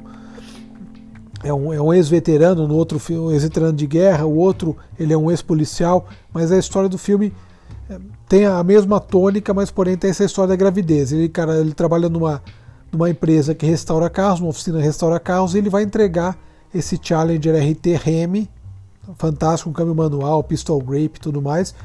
é 1.43 1.53
um, 1.53 1.73
é 1.73 1.81
um 1.81 1.93
ex-veterano 1.93 2.67
no 2.67 2.75
outro 2.75 2.97
filme, 2.97 3.27
um 3.27 3.31
ex-veterano 3.31 3.73
de 3.73 3.85
guerra, 3.85 4.25
o 4.25 4.35
outro 4.35 4.77
ele 4.97 5.13
é 5.13 5.17
um 5.17 5.29
ex-policial, 5.29 6.07
mas 6.33 6.51
a 6.51 6.57
história 6.57 6.87
do 6.87 6.97
filme 6.97 7.33
tem 8.27 8.45
a 8.45 8.63
mesma 8.63 8.99
tônica, 8.99 9.53
mas 9.53 9.69
porém 9.69 9.97
tem 9.97 10.09
essa 10.09 10.23
história 10.23 10.49
da 10.49 10.55
gravidez. 10.55 11.11
Ele, 11.11 11.29
cara, 11.29 11.57
ele 11.57 11.73
trabalha 11.73 12.09
numa, 12.09 12.41
numa 12.91 13.09
empresa 13.09 13.53
que 13.53 13.65
restaura 13.65 14.09
carros, 14.09 14.39
uma 14.39 14.49
oficina 14.49 14.79
que 14.79 14.85
restaura 14.85 15.19
carros, 15.19 15.53
e 15.53 15.57
ele 15.57 15.69
vai 15.69 15.83
entregar 15.83 16.37
esse 16.73 16.99
Challenger 17.01 17.55
RT 17.55 18.03
Remy, 18.03 18.49
fantástico, 19.17 19.69
um 19.69 19.73
câmbio 19.73 19.93
manual, 19.93 20.43
pistol 20.43 20.81
grip 20.81 21.17
e 21.17 21.19
tudo 21.19 21.41
mais. 21.41 21.75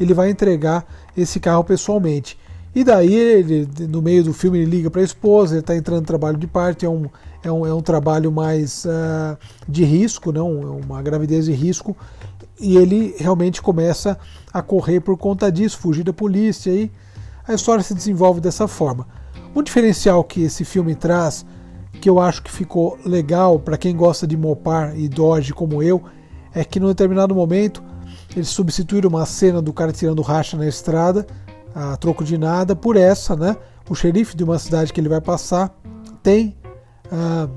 Ele 0.00 0.14
vai 0.14 0.30
entregar 0.30 0.84
esse 1.16 1.38
carro 1.38 1.62
pessoalmente. 1.62 2.38
E 2.74 2.82
daí, 2.82 3.14
ele, 3.14 3.68
no 3.86 4.00
meio 4.00 4.24
do 4.24 4.32
filme, 4.32 4.58
ele 4.58 4.70
liga 4.70 4.90
para 4.90 5.02
a 5.02 5.04
esposa, 5.04 5.54
ele 5.54 5.60
está 5.60 5.76
entrando 5.76 6.00
no 6.00 6.06
trabalho 6.06 6.38
de 6.38 6.46
parte, 6.46 6.86
é 6.86 6.88
um, 6.88 7.06
é 7.44 7.52
um, 7.52 7.66
é 7.66 7.74
um 7.74 7.82
trabalho 7.82 8.32
mais 8.32 8.86
uh, 8.86 9.36
de 9.68 9.84
risco, 9.84 10.32
não? 10.32 10.62
É 10.62 10.84
uma 10.84 11.02
gravidez 11.02 11.44
de 11.44 11.52
risco, 11.52 11.94
e 12.62 12.76
ele 12.76 13.14
realmente 13.18 13.60
começa 13.60 14.18
a 14.52 14.62
correr 14.62 15.00
por 15.00 15.18
conta 15.18 15.50
disso, 15.50 15.78
fugir 15.78 16.04
da 16.04 16.12
polícia, 16.12 16.70
e 16.70 16.90
a 17.46 17.52
história 17.52 17.82
se 17.82 17.94
desenvolve 17.94 18.40
dessa 18.40 18.68
forma. 18.68 19.06
Um 19.54 19.62
diferencial 19.62 20.22
que 20.22 20.42
esse 20.42 20.64
filme 20.64 20.94
traz, 20.94 21.44
que 22.00 22.08
eu 22.08 22.20
acho 22.20 22.42
que 22.42 22.50
ficou 22.50 22.98
legal 23.04 23.58
para 23.58 23.76
quem 23.76 23.96
gosta 23.96 24.26
de 24.26 24.36
Mopar 24.36 24.96
e 24.96 25.08
Dodge 25.08 25.52
como 25.52 25.82
eu, 25.82 26.02
é 26.54 26.64
que 26.64 26.78
num 26.78 26.88
determinado 26.88 27.34
momento 27.34 27.82
eles 28.34 28.48
substituíram 28.48 29.10
uma 29.10 29.26
cena 29.26 29.60
do 29.60 29.72
cara 29.72 29.92
tirando 29.92 30.22
racha 30.22 30.56
na 30.56 30.66
estrada 30.66 31.26
a 31.74 31.96
troco 31.96 32.24
de 32.24 32.38
nada 32.38 32.76
por 32.76 32.96
essa, 32.96 33.34
né? 33.34 33.56
O 33.88 33.94
xerife 33.94 34.36
de 34.36 34.44
uma 34.44 34.58
cidade 34.58 34.92
que 34.92 35.00
ele 35.00 35.08
vai 35.08 35.20
passar 35.20 35.74
tem, 36.22 36.56
ah, 37.10 37.48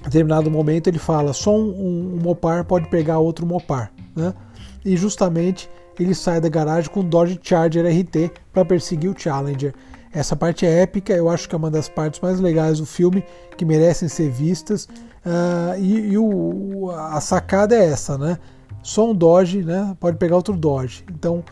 em 0.00 0.04
determinado 0.04 0.50
momento, 0.50 0.88
ele 0.88 0.98
fala: 0.98 1.32
só 1.32 1.54
um, 1.54 2.16
um, 2.16 2.18
Mopar 2.22 2.64
pode 2.64 2.88
pegar 2.88 3.18
outro 3.18 3.46
Mopar, 3.46 3.92
né? 4.14 4.34
E 4.84 4.96
justamente 4.96 5.70
ele 5.98 6.14
sai 6.14 6.40
da 6.40 6.48
garagem 6.48 6.90
com 6.90 7.00
o 7.00 7.04
Dodge 7.04 7.38
Charger 7.42 7.84
RT 7.86 8.32
para 8.52 8.64
perseguir 8.64 9.10
o 9.10 9.18
Challenger. 9.18 9.74
Essa 10.12 10.34
parte 10.34 10.66
é 10.66 10.82
épica, 10.82 11.12
eu 11.12 11.28
acho 11.28 11.48
que 11.48 11.54
é 11.54 11.58
uma 11.58 11.70
das 11.70 11.88
partes 11.88 12.20
mais 12.20 12.40
legais 12.40 12.78
do 12.78 12.86
filme, 12.86 13.22
que 13.56 13.64
merecem 13.64 14.08
ser 14.08 14.30
vistas. 14.30 14.86
Uh, 15.24 15.78
e, 15.78 16.12
e 16.12 16.18
o, 16.18 16.90
a 16.90 17.20
sacada 17.20 17.76
é 17.76 17.84
essa, 17.84 18.18
né? 18.18 18.38
Só 18.82 19.10
um 19.10 19.14
Dodge, 19.14 19.62
né? 19.62 19.96
Pode 20.00 20.16
pegar 20.16 20.36
outro 20.36 20.56
Dodge. 20.56 21.04
Então, 21.10 21.44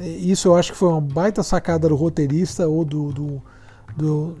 isso 0.00 0.48
eu 0.48 0.54
acho 0.54 0.72
que 0.72 0.78
foi 0.78 0.88
uma 0.88 1.00
baita 1.00 1.42
sacada 1.42 1.88
do 1.88 1.96
roteirista 1.96 2.68
ou 2.68 2.84
do, 2.84 3.12
do, 3.12 3.42
do, 3.96 4.36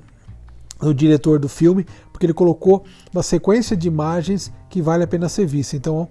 do 0.78 0.94
diretor 0.94 1.38
do 1.38 1.48
filme, 1.48 1.86
porque 2.12 2.26
ele 2.26 2.34
colocou 2.34 2.84
uma 3.12 3.22
sequência 3.22 3.76
de 3.76 3.88
imagens 3.88 4.52
que 4.68 4.82
vale 4.82 5.02
a 5.02 5.06
pena 5.06 5.28
ser 5.28 5.46
vista. 5.46 5.74
Então, 5.76 6.08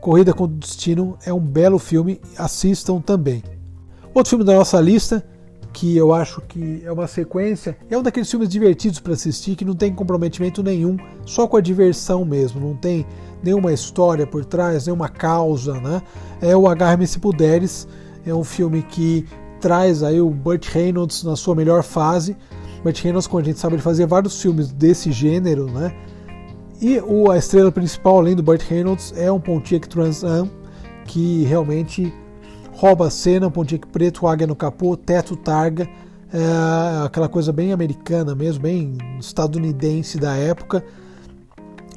Corrida 0.00 0.32
com 0.32 0.46
Destino 0.46 1.18
é 1.24 1.32
um 1.32 1.40
belo 1.40 1.78
filme, 1.78 2.20
assistam 2.38 3.00
também. 3.00 3.42
Outro 4.14 4.30
filme 4.30 4.44
da 4.44 4.54
nossa 4.54 4.80
lista, 4.80 5.24
que 5.72 5.96
eu 5.96 6.12
acho 6.12 6.40
que 6.42 6.82
é 6.84 6.90
uma 6.90 7.06
sequência, 7.06 7.76
é 7.90 7.98
um 7.98 8.02
daqueles 8.02 8.30
filmes 8.30 8.48
divertidos 8.48 8.98
para 8.98 9.12
assistir, 9.12 9.56
que 9.56 9.64
não 9.64 9.74
tem 9.74 9.92
comprometimento 9.92 10.62
nenhum, 10.62 10.96
só 11.24 11.46
com 11.46 11.56
a 11.56 11.60
diversão 11.60 12.24
mesmo, 12.24 12.60
não 12.60 12.74
tem 12.74 13.04
nenhuma 13.42 13.72
história 13.72 14.26
por 14.26 14.44
trás, 14.44 14.86
nenhuma 14.86 15.08
causa, 15.08 15.80
né? 15.80 16.00
É 16.40 16.56
o 16.56 16.66
Agarre-me 16.66 17.06
se 17.06 17.18
puderes, 17.18 17.86
é 18.24 18.34
um 18.34 18.44
filme 18.44 18.82
que 18.82 19.26
traz 19.60 20.02
aí 20.02 20.20
o 20.20 20.30
Burt 20.30 20.66
Reynolds 20.68 21.22
na 21.22 21.36
sua 21.36 21.54
melhor 21.54 21.82
fase. 21.82 22.36
Burt 22.82 23.02
Reynolds, 23.02 23.26
como 23.26 23.42
a 23.42 23.44
gente 23.44 23.58
sabe, 23.58 23.74
ele 23.74 23.82
fazia 23.82 24.06
vários 24.06 24.40
filmes 24.40 24.72
desse 24.72 25.12
gênero, 25.12 25.70
né? 25.70 25.94
E 26.80 26.98
o, 27.00 27.30
a 27.30 27.38
estrela 27.38 27.72
principal, 27.72 28.18
além 28.18 28.36
do 28.36 28.42
Burt 28.42 28.62
Reynolds, 28.62 29.12
é 29.16 29.30
um 29.32 29.40
Pontiac 29.40 29.88
Trans 29.88 30.22
Am, 30.22 30.50
que 31.06 31.44
realmente 31.44 32.12
rouba 32.72 33.06
a 33.06 33.10
cena, 33.10 33.46
um 33.46 33.50
Pontiac 33.50 33.86
preto, 33.86 34.26
águia 34.26 34.46
no 34.46 34.54
capô, 34.54 34.96
teto 34.96 35.36
targa, 35.36 35.88
é 36.32 37.04
aquela 37.04 37.28
coisa 37.28 37.52
bem 37.52 37.72
americana 37.72 38.34
mesmo, 38.34 38.62
bem 38.62 38.98
estadunidense 39.18 40.18
da 40.18 40.34
época. 40.36 40.84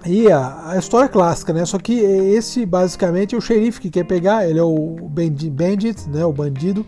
E 0.05 0.31
a, 0.31 0.71
a, 0.71 0.77
história 0.77 1.09
clássica, 1.09 1.51
né? 1.51 1.65
Só 1.65 1.77
que 1.77 1.93
esse 2.00 2.65
basicamente 2.65 3.36
é 3.36 3.38
o 3.38 3.41
xerife 3.41 3.81
que 3.81 3.89
quer 3.89 4.05
pegar, 4.05 4.48
ele 4.48 4.59
é 4.59 4.63
o 4.63 4.95
bandit, 5.09 6.07
né? 6.09 6.24
O 6.25 6.31
bandido. 6.31 6.86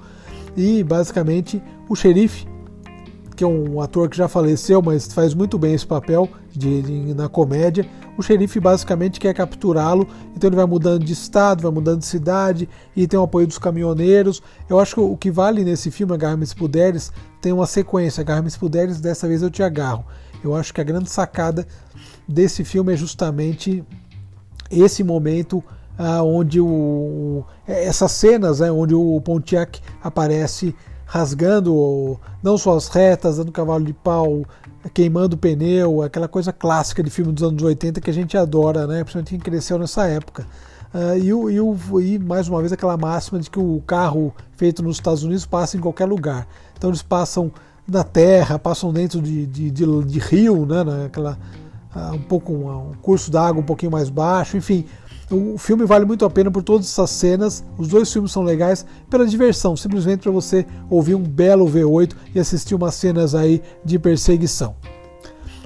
E 0.55 0.83
basicamente 0.83 1.61
o 1.89 1.95
xerife, 1.95 2.45
que 3.41 3.43
é 3.43 3.47
um 3.47 3.81
ator 3.81 4.07
que 4.07 4.15
já 4.15 4.27
faleceu, 4.27 4.83
mas 4.83 5.11
faz 5.11 5.33
muito 5.33 5.57
bem 5.57 5.73
esse 5.73 5.87
papel 5.87 6.29
de, 6.51 6.83
de 6.83 7.13
na 7.15 7.27
comédia. 7.27 7.89
O 8.15 8.21
xerife 8.21 8.59
basicamente 8.59 9.19
quer 9.19 9.33
capturá-lo, 9.33 10.07
então 10.35 10.47
ele 10.47 10.55
vai 10.55 10.67
mudando 10.67 11.03
de 11.03 11.11
estado, 11.11 11.63
vai 11.63 11.71
mudando 11.71 12.01
de 12.01 12.05
cidade 12.05 12.69
e 12.95 13.07
tem 13.07 13.19
o 13.19 13.23
apoio 13.23 13.47
dos 13.47 13.57
caminhoneiros. 13.57 14.43
Eu 14.69 14.79
acho 14.79 14.93
que 14.93 15.01
o 15.01 15.17
que 15.17 15.31
vale 15.31 15.63
nesse 15.63 15.89
filme, 15.89 16.13
Agarra-me 16.13 16.45
se 16.45 16.55
puderes, 16.55 17.11
tem 17.41 17.51
uma 17.51 17.65
sequência. 17.65 18.21
Agarra-me 18.21 18.51
se 18.51 18.59
puderes, 18.59 19.01
dessa 19.01 19.27
vez 19.27 19.41
eu 19.41 19.49
te 19.49 19.63
agarro. 19.63 20.05
Eu 20.43 20.55
acho 20.55 20.71
que 20.71 20.79
a 20.79 20.83
grande 20.83 21.09
sacada 21.09 21.65
desse 22.27 22.63
filme 22.63 22.93
é 22.93 22.95
justamente 22.95 23.83
esse 24.69 25.03
momento 25.03 25.63
ah, 25.97 26.21
onde 26.21 26.61
o, 26.61 27.43
essas 27.67 28.11
cenas 28.11 28.59
né, 28.59 28.71
onde 28.71 28.93
o 28.93 29.19
Pontiac 29.21 29.81
aparece 30.03 30.75
rasgando 31.11 32.17
não 32.41 32.57
só 32.57 32.77
as 32.77 32.87
retas, 32.87 33.35
dando 33.35 33.51
cavalo 33.51 33.83
de 33.83 33.91
pau, 33.91 34.45
queimando 34.93 35.35
o 35.35 35.37
pneu, 35.37 36.01
aquela 36.01 36.25
coisa 36.25 36.53
clássica 36.53 37.03
de 37.03 37.09
filme 37.09 37.33
dos 37.33 37.43
anos 37.43 37.61
80 37.61 37.99
que 37.99 38.09
a 38.09 38.13
gente 38.13 38.37
adora, 38.37 38.87
né? 38.87 39.03
principalmente 39.03 39.31
quem 39.31 39.39
cresceu 39.39 39.77
nessa 39.77 40.07
época. 40.07 40.47
Uh, 40.93 41.17
e, 41.17 42.05
e, 42.07 42.13
e, 42.13 42.19
mais 42.19 42.47
uma 42.47 42.61
vez 42.61 42.71
aquela 42.71 42.95
máxima 42.95 43.39
de 43.41 43.49
que 43.49 43.59
o 43.59 43.83
carro 43.85 44.33
feito 44.55 44.81
nos 44.81 44.95
Estados 44.95 45.23
Unidos 45.23 45.45
passa 45.45 45.75
em 45.75 45.81
qualquer 45.81 46.05
lugar. 46.05 46.47
Então 46.77 46.89
eles 46.89 47.01
passam 47.01 47.51
na 47.85 48.05
terra, 48.05 48.57
passam 48.57 48.93
dentro 48.93 49.21
de, 49.21 49.45
de, 49.45 49.69
de, 49.69 50.03
de 50.05 50.19
rio, 50.19 50.65
né? 50.65 50.81
Naquela, 50.81 51.37
uh, 51.93 52.15
um 52.15 52.21
pouco 52.21 52.53
um, 52.53 52.91
um 52.91 52.93
curso 53.01 53.29
d'água 53.29 53.61
um 53.61 53.65
pouquinho 53.65 53.91
mais 53.91 54.09
baixo, 54.09 54.55
enfim. 54.55 54.85
O 55.31 55.57
filme 55.57 55.85
vale 55.85 56.03
muito 56.03 56.25
a 56.25 56.29
pena 56.29 56.51
por 56.51 56.61
todas 56.61 56.87
essas 56.87 57.09
cenas. 57.09 57.63
Os 57.77 57.87
dois 57.87 58.11
filmes 58.11 58.33
são 58.33 58.43
legais 58.43 58.85
pela 59.09 59.25
diversão, 59.25 59.77
simplesmente 59.77 60.23
para 60.23 60.31
você 60.31 60.65
ouvir 60.89 61.15
um 61.15 61.23
belo 61.23 61.65
V8 61.65 62.13
e 62.35 62.39
assistir 62.39 62.75
umas 62.75 62.95
cenas 62.95 63.33
aí 63.33 63.61
de 63.83 63.97
perseguição. 63.97 64.75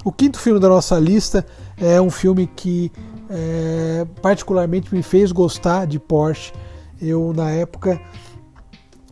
O 0.04 0.12
quinto 0.12 0.38
filme 0.38 0.60
da 0.60 0.68
nossa 0.68 0.96
lista 1.00 1.44
é 1.76 2.00
um 2.00 2.10
filme 2.10 2.46
que 2.46 2.92
é, 3.28 4.06
particularmente 4.22 4.94
me 4.94 5.02
fez 5.02 5.32
gostar 5.32 5.84
de 5.84 5.98
Porsche. 5.98 6.52
Eu 7.02 7.32
na 7.34 7.50
época 7.50 8.00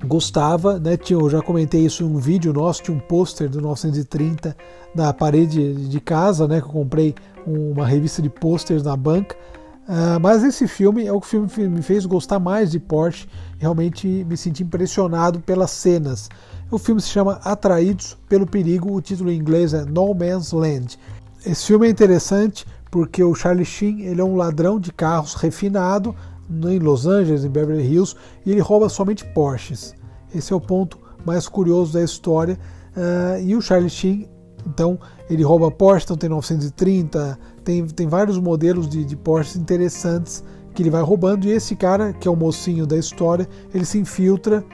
gostava, 0.06 0.78
né? 0.78 0.96
Tinha, 0.96 1.18
eu 1.18 1.28
já 1.28 1.42
comentei 1.42 1.84
isso 1.84 2.04
em 2.04 2.06
um 2.06 2.18
vídeo 2.18 2.52
nosso, 2.52 2.80
tinha 2.80 2.96
um 2.96 3.00
pôster 3.00 3.48
do 3.48 3.60
930 3.60 4.56
na 4.94 5.12
parede 5.12 5.88
de 5.88 6.00
casa, 6.00 6.46
né? 6.46 6.60
Que 6.60 6.68
eu 6.68 6.72
comprei 6.72 7.12
uma 7.44 7.84
revista 7.84 8.22
de 8.22 8.30
posters 8.30 8.84
na 8.84 8.96
banca. 8.96 9.36
Uh, 9.86 10.18
mas 10.20 10.42
esse 10.42 10.66
filme 10.66 11.06
é 11.06 11.12
o 11.12 11.20
filme 11.20 11.46
que 11.46 11.68
me 11.68 11.82
fez 11.82 12.06
gostar 12.06 12.38
mais 12.38 12.70
de 12.70 12.80
Porsche, 12.80 13.28
realmente 13.58 14.06
me 14.06 14.36
senti 14.36 14.62
impressionado 14.62 15.40
pelas 15.40 15.70
cenas. 15.70 16.30
O 16.70 16.78
filme 16.78 17.00
se 17.00 17.08
chama 17.08 17.40
Atraídos 17.44 18.16
pelo 18.28 18.46
Perigo, 18.46 18.94
o 18.94 19.00
título 19.02 19.30
em 19.30 19.38
inglês 19.38 19.74
é 19.74 19.84
No 19.84 20.14
Man's 20.14 20.52
Land. 20.52 20.98
Esse 21.44 21.66
filme 21.66 21.86
é 21.86 21.90
interessante 21.90 22.66
porque 22.90 23.22
o 23.22 23.34
Charlie 23.34 23.66
Sheen 23.66 24.02
ele 24.02 24.20
é 24.20 24.24
um 24.24 24.36
ladrão 24.36 24.80
de 24.80 24.90
carros 24.90 25.34
refinado 25.34 26.14
em 26.48 26.78
Los 26.78 27.06
Angeles, 27.06 27.44
em 27.44 27.50
Beverly 27.50 27.82
Hills, 27.82 28.16
e 28.46 28.52
ele 28.52 28.60
rouba 28.60 28.88
somente 28.88 29.24
Porsches. 29.34 29.94
Esse 30.34 30.52
é 30.52 30.56
o 30.56 30.60
ponto 30.60 30.98
mais 31.24 31.46
curioso 31.46 31.92
da 31.92 32.02
história. 32.02 32.58
Uh, 32.96 33.42
e 33.42 33.56
o 33.56 33.60
Charlie 33.60 33.90
Sheen, 33.90 34.28
então, 34.66 34.98
ele 35.28 35.42
rouba 35.42 35.70
Porsche, 35.70 36.04
então 36.04 36.16
tem 36.16 36.28
930, 36.28 37.38
tem, 37.62 37.86
tem 37.86 38.06
vários 38.06 38.38
modelos 38.38 38.88
de, 38.88 39.04
de 39.04 39.16
Porsche 39.16 39.58
interessantes 39.58 40.42
que 40.74 40.82
ele 40.82 40.90
vai 40.90 41.02
roubando. 41.02 41.46
E 41.46 41.52
esse 41.52 41.76
cara, 41.76 42.12
que 42.12 42.26
é 42.26 42.30
o 42.30 42.36
mocinho 42.36 42.86
da 42.86 42.96
história, 42.96 43.48
ele 43.72 43.84
se 43.84 43.98
infiltra 43.98 44.64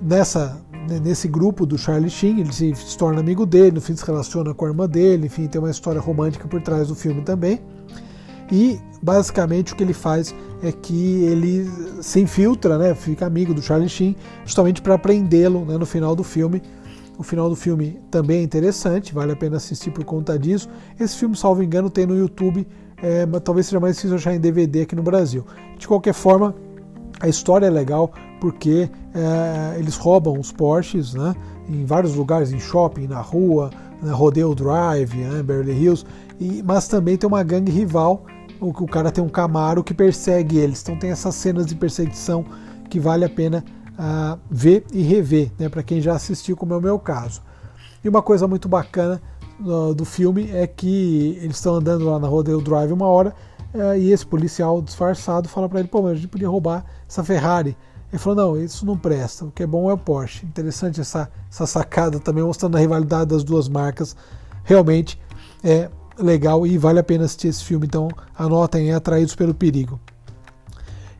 nessa 0.00 0.60
nesse 1.02 1.28
grupo 1.28 1.66
do 1.66 1.76
Charlie 1.76 2.08
Sheen, 2.08 2.40
ele 2.40 2.50
se, 2.50 2.74
se 2.74 2.96
torna 2.96 3.20
amigo 3.20 3.44
dele, 3.44 3.72
no 3.72 3.80
fim 3.80 3.94
se 3.94 4.06
relaciona 4.06 4.54
com 4.54 4.64
a 4.64 4.68
irmã 4.68 4.88
dele, 4.88 5.26
enfim, 5.26 5.46
tem 5.46 5.60
uma 5.60 5.70
história 5.70 6.00
romântica 6.00 6.48
por 6.48 6.62
trás 6.62 6.88
do 6.88 6.94
filme 6.94 7.20
também. 7.20 7.60
E 8.50 8.80
basicamente 9.02 9.74
o 9.74 9.76
que 9.76 9.82
ele 9.82 9.92
faz 9.92 10.34
é 10.62 10.72
que 10.72 11.22
ele 11.24 11.70
se 12.00 12.20
infiltra, 12.20 12.78
né, 12.78 12.94
fica 12.94 13.26
amigo 13.26 13.52
do 13.52 13.60
Charlie 13.60 13.88
Sheen, 13.88 14.16
justamente 14.46 14.80
para 14.80 14.96
prendê-lo 14.96 15.66
né, 15.66 15.76
no 15.76 15.84
final 15.84 16.16
do 16.16 16.24
filme 16.24 16.62
o 17.18 17.22
final 17.24 17.50
do 17.50 17.56
filme 17.56 18.00
também 18.12 18.38
é 18.38 18.42
interessante, 18.44 19.12
vale 19.12 19.32
a 19.32 19.36
pena 19.36 19.56
assistir 19.56 19.90
por 19.90 20.04
conta 20.04 20.38
disso. 20.38 20.68
Esse 20.98 21.16
filme, 21.16 21.36
salvo 21.36 21.64
engano, 21.64 21.90
tem 21.90 22.06
no 22.06 22.16
YouTube, 22.16 22.64
é, 23.02 23.26
mas 23.26 23.42
talvez 23.42 23.66
seja 23.66 23.80
mais 23.80 23.96
difícil 23.96 24.16
achar 24.16 24.34
em 24.34 24.40
DVD 24.40 24.82
aqui 24.82 24.94
no 24.94 25.02
Brasil. 25.02 25.44
De 25.76 25.88
qualquer 25.88 26.14
forma, 26.14 26.54
a 27.20 27.28
história 27.28 27.66
é 27.66 27.70
legal 27.70 28.12
porque 28.40 28.88
é, 29.12 29.78
eles 29.80 29.96
roubam 29.96 30.38
os 30.38 30.52
Porsches 30.52 31.12
né, 31.12 31.34
em 31.68 31.84
vários 31.84 32.14
lugares, 32.14 32.52
em 32.52 32.60
shopping, 32.60 33.08
na 33.08 33.20
rua, 33.20 33.70
na 34.00 34.12
Rodeo 34.12 34.54
Drive, 34.54 35.16
né, 35.16 35.42
Beverly 35.42 35.72
Hills, 35.72 36.06
e, 36.38 36.62
mas 36.62 36.86
também 36.86 37.16
tem 37.16 37.26
uma 37.26 37.42
gangue 37.42 37.72
rival, 37.72 38.24
o, 38.60 38.68
o 38.68 38.86
cara 38.86 39.10
tem 39.10 39.24
um 39.24 39.28
Camaro 39.28 39.82
que 39.82 39.92
persegue 39.92 40.56
eles. 40.56 40.80
Então 40.82 40.96
tem 40.96 41.10
essas 41.10 41.34
cenas 41.34 41.66
de 41.66 41.74
perseguição 41.74 42.44
que 42.88 43.00
vale 43.00 43.24
a 43.24 43.28
pena 43.28 43.64
uh, 43.98 44.38
ver 44.50 44.84
e 44.92 45.02
rever, 45.02 45.50
né, 45.58 45.68
para 45.68 45.82
quem 45.82 46.00
já 46.00 46.14
assistiu, 46.14 46.56
como 46.56 46.74
é 46.74 46.76
o 46.76 46.80
meu 46.80 46.98
caso. 46.98 47.42
E 48.02 48.08
uma 48.08 48.22
coisa 48.22 48.46
muito 48.46 48.68
bacana 48.68 49.20
do 49.96 50.04
filme 50.04 50.50
é 50.52 50.68
que 50.68 51.36
eles 51.42 51.56
estão 51.56 51.74
andando 51.74 52.04
lá 52.04 52.18
na 52.18 52.28
Rodeo 52.28 52.60
Drive 52.60 52.92
uma 52.92 53.08
hora 53.08 53.34
uh, 53.74 53.96
e 53.96 54.12
esse 54.12 54.24
policial 54.24 54.80
disfarçado 54.80 55.48
fala 55.48 55.68
para 55.68 55.80
ele: 55.80 55.88
pô, 55.88 56.00
mas 56.00 56.12
a 56.12 56.14
gente 56.14 56.28
podia 56.28 56.48
roubar 56.48 56.84
essa 57.08 57.24
Ferrari. 57.24 57.76
Ele 58.10 58.18
falou: 58.18 58.36
não, 58.36 58.62
isso 58.62 58.86
não 58.86 58.96
presta, 58.96 59.44
o 59.44 59.50
que 59.50 59.62
é 59.62 59.66
bom 59.66 59.90
é 59.90 59.92
o 59.92 59.98
Porsche. 59.98 60.46
Interessante 60.46 61.00
essa, 61.00 61.30
essa 61.50 61.66
sacada 61.66 62.20
também, 62.20 62.44
mostrando 62.44 62.76
a 62.76 62.80
rivalidade 62.80 63.30
das 63.30 63.42
duas 63.42 63.68
marcas. 63.68 64.16
Realmente 64.64 65.20
é 65.62 65.90
legal 66.18 66.66
e 66.66 66.76
vale 66.78 66.98
a 66.98 67.04
pena 67.04 67.24
assistir 67.24 67.48
esse 67.48 67.64
filme, 67.64 67.86
então 67.86 68.08
anotem, 68.36 68.90
é 68.90 68.94
Atraídos 68.94 69.34
pelo 69.34 69.54
Perigo. 69.54 70.00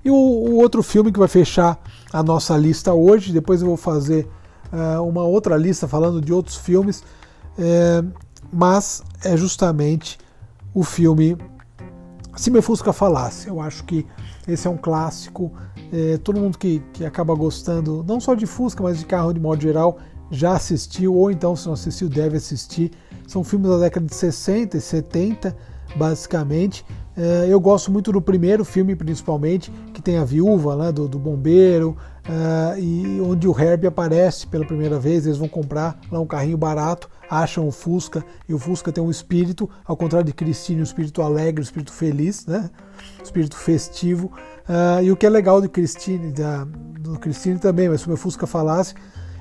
E 0.05 0.11
o, 0.11 0.15
o, 0.15 0.57
outro 0.57 0.83
filme 0.83 1.13
que 1.13 1.19
vai 1.19 1.29
fechar 1.29 1.79
a 2.13 2.23
nossa 2.23 2.57
lista 2.57 2.93
hoje, 2.93 3.33
depois 3.33 3.61
eu 3.61 3.69
vou 3.69 3.77
fazer 3.77 4.29
uh, 4.73 5.03
uma 5.03 5.23
outra 5.23 5.57
lista 5.57 5.87
falando 5.87 6.21
de 6.21 6.33
outros 6.33 6.57
filmes, 6.57 7.03
é, 7.59 8.03
mas 8.53 9.03
é 9.25 9.37
justamente 9.37 10.19
o 10.73 10.85
filme 10.85 11.37
Se 12.37 12.51
Me 12.51 12.63
Fusca 12.63 12.93
Falasse. 12.93 13.49
Eu 13.49 13.61
acho 13.61 13.85
que 13.85 14.07
esse 14.47 14.67
é 14.67 14.71
um 14.71 14.77
clássico, 14.77 15.53
é, 15.93 16.19
todo 16.19 16.41
mundo 16.41 16.57
que, 16.57 16.81
que 16.93 17.05
acaba 17.05 17.35
gostando, 17.35 18.05
não 18.07 18.21
só 18.21 18.35
de 18.35 18.47
Fusca, 18.47 18.83
mas 18.83 18.99
de 18.99 19.05
carro 19.05 19.33
de 19.33 19.41
modo 19.41 19.61
geral, 19.61 19.99
já 20.31 20.53
assistiu, 20.53 21.15
ou 21.15 21.31
então 21.31 21.57
se 21.57 21.67
não 21.67 21.75
assistiu, 21.75 22.09
deve 22.09 22.37
assistir. 22.37 22.93
São 23.27 23.43
filmes 23.45 23.69
da 23.71 23.79
década 23.79 24.07
de 24.07 24.15
60 24.15 24.77
e 24.77 24.81
70, 24.81 25.57
basicamente. 25.97 26.85
Eu 27.49 27.59
gosto 27.61 27.91
muito 27.91 28.13
do 28.13 28.23
primeiro 28.23 28.65
filme, 28.65 28.95
principalmente, 28.95 29.73
tem 30.09 30.17
a 30.17 30.25
viúva 30.25 30.75
né, 30.75 30.91
do, 30.91 31.07
do 31.07 31.19
bombeiro, 31.19 31.95
uh, 32.27 32.79
e 32.79 33.21
onde 33.21 33.47
o 33.47 33.61
Herbie 33.61 33.89
aparece 33.89 34.47
pela 34.47 34.65
primeira 34.65 34.99
vez. 34.99 35.27
Eles 35.27 35.37
vão 35.37 35.49
comprar 35.49 36.01
lá 36.11 36.19
um 36.19 36.25
carrinho 36.25 36.57
barato, 36.57 37.11
acham 37.29 37.69
o 37.69 37.71
Fusca, 37.71 38.25
e 38.49 38.55
o 38.55 38.59
Fusca 38.59 38.91
tem 38.91 39.05
um 39.05 39.11
espírito, 39.11 39.69
ao 39.85 39.99
contrário 39.99 40.25
de 40.25 40.33
Christine, 40.33 40.81
um 40.81 40.85
espírito 40.85 41.21
alegre, 41.21 41.61
um 41.61 41.63
espírito 41.63 41.93
feliz, 41.93 42.47
né? 42.47 42.71
um 43.21 43.23
espírito 43.23 43.55
festivo. 43.55 44.33
Uh, 44.67 45.03
e 45.03 45.13
o 45.13 45.17
que 45.17 45.27
é 45.27 45.29
legal 45.29 45.61
de 45.61 45.69
Christine, 45.69 46.33
da, 46.33 46.65
do 46.65 47.19
Christine 47.19 47.59
também, 47.59 47.91
mas 47.91 48.01
se 48.01 48.07
o 48.07 48.09
meu 48.09 48.17
Fusca 48.17 48.47
falasse, 48.47 48.95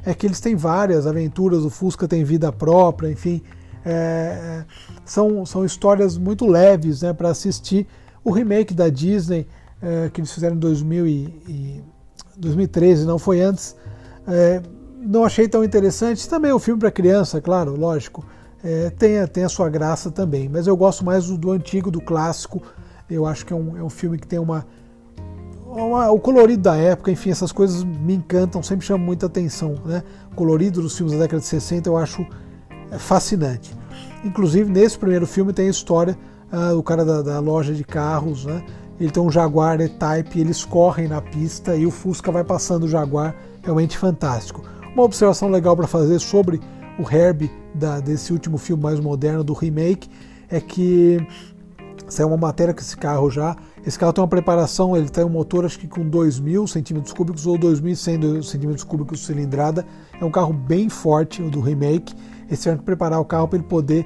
é 0.05 0.13
que 0.13 0.27
eles 0.27 0.41
têm 0.41 0.53
várias 0.53 1.07
aventuras, 1.07 1.63
o 1.63 1.69
Fusca 1.69 2.09
tem 2.09 2.25
vida 2.25 2.51
própria, 2.51 3.09
enfim. 3.09 3.41
É, 3.86 4.65
são, 5.05 5.45
são 5.45 5.63
histórias 5.63 6.17
muito 6.17 6.45
leves 6.45 7.03
né, 7.03 7.13
para 7.13 7.29
assistir. 7.29 7.88
O 8.21 8.31
remake 8.31 8.74
da 8.74 8.89
Disney, 8.89 9.47
é, 9.81 10.10
que 10.10 10.22
eles 10.22 10.31
fizeram 10.31 10.55
em 10.55 10.60
2000 10.60 11.07
e, 11.07 11.12
e 11.48 11.84
2013, 12.38 13.05
não 13.05 13.19
foi 13.19 13.41
antes, 13.41 13.75
é, 14.27 14.62
não 15.00 15.24
achei 15.24 15.48
tão 15.48 15.63
interessante. 15.63 16.27
Também 16.27 16.51
é 16.51 16.55
um 16.55 16.60
filme 16.60 16.79
para 16.79 16.91
criança, 16.91 17.39
claro, 17.41 17.75
lógico. 17.75 18.25
É, 18.63 18.89
tem, 18.89 19.25
tem 19.27 19.43
a 19.43 19.50
sua 19.50 19.69
graça 19.69 20.10
também, 20.12 20.50
mas 20.50 20.67
eu 20.67 20.75
gosto 20.75 21.05
mais 21.05 21.27
do, 21.27 21.38
do 21.38 21.51
antigo, 21.51 21.91
do 21.91 22.01
clássico. 22.01 22.62
Eu 23.10 23.25
acho 23.25 23.46
que 23.46 23.53
é 23.53 23.55
um, 23.55 23.77
é 23.77 23.84
um 23.84 23.89
filme 23.89 24.17
que 24.17 24.27
tem 24.27 24.39
uma, 24.39 24.65
o 26.12 26.19
colorido 26.19 26.63
da 26.63 26.75
época, 26.75 27.12
enfim, 27.12 27.29
essas 27.29 27.51
coisas 27.51 27.84
me 27.84 28.15
encantam, 28.15 28.63
sempre 28.63 28.86
chamam 28.86 29.05
muita 29.05 29.27
atenção. 29.27 29.75
Né? 29.86 30.01
O 30.31 30.36
colorido 30.36 30.81
dos 30.81 30.96
filmes 30.96 31.13
da 31.13 31.19
década 31.24 31.39
de 31.39 31.46
60 31.46 31.88
eu 31.88 31.98
acho 31.98 32.25
é, 32.89 32.98
fascinante. 32.98 33.75
Inclusive, 34.24 34.72
nesse 34.72 34.98
primeiro 34.98 35.27
filme 35.27 35.53
tem 35.53 35.67
a 35.67 35.69
história 35.69 36.17
uh, 36.51 36.75
do 36.75 36.81
cara 36.81 37.05
da, 37.05 37.22
da, 37.22 37.39
loja 37.39 37.74
de 37.74 37.84
carros, 37.84 38.46
né? 38.46 38.63
Ele 38.99 39.11
tem 39.11 39.21
um 39.21 39.31
Jaguar 39.31 39.79
E-Type, 39.79 40.39
eles 40.39 40.65
correm 40.65 41.07
na 41.07 41.21
pista 41.21 41.75
e 41.75 41.85
o 41.85 41.91
Fusca 41.91 42.31
vai 42.31 42.43
passando 42.43 42.83
o 42.83 42.87
Jaguar, 42.87 43.35
realmente 43.63 43.97
fantástico. 43.97 44.63
Uma 44.93 45.03
observação 45.03 45.49
legal 45.49 45.75
para 45.75 45.88
fazer 45.88 46.19
sobre 46.19 46.60
o 46.97 47.03
Herbie 47.03 47.51
da, 47.73 47.99
desse 47.99 48.33
último 48.33 48.57
filme 48.57 48.81
mais 48.81 48.99
moderno, 48.99 49.43
do 49.43 49.53
remake, 49.53 50.10
é 50.49 50.60
que 50.60 51.25
saiu 52.07 52.27
uma 52.27 52.38
matéria 52.38 52.73
com 52.73 52.79
esse 52.79 52.97
carro 52.97 53.29
já 53.29 53.55
esse 53.88 53.97
carro 53.97 54.12
tem 54.12 54.21
uma 54.21 54.27
preparação, 54.27 54.97
ele 54.97 55.07
tem 55.07 55.23
um 55.23 55.29
motor 55.29 55.63
acho 55.63 55.79
que 55.79 55.88
com 55.88 56.01
2.000 56.10 56.67
centímetros 56.67 57.13
cúbicos 57.13 57.47
ou 57.47 57.57
2.100 57.57 58.43
centímetros 58.43 58.83
cúbicos 58.83 59.25
cilindrada. 59.25 59.86
É 60.19 60.25
um 60.25 60.29
carro 60.29 60.51
bem 60.51 60.89
forte, 60.89 61.41
o 61.41 61.49
do 61.49 61.62
remake. 61.62 62.13
Eles 62.47 62.60
tiveram 62.60 62.79
que 62.79 62.83
preparar 62.83 63.21
o 63.21 63.23
carro 63.23 63.47
para 63.47 63.60
ele 63.60 63.65
poder 63.65 64.05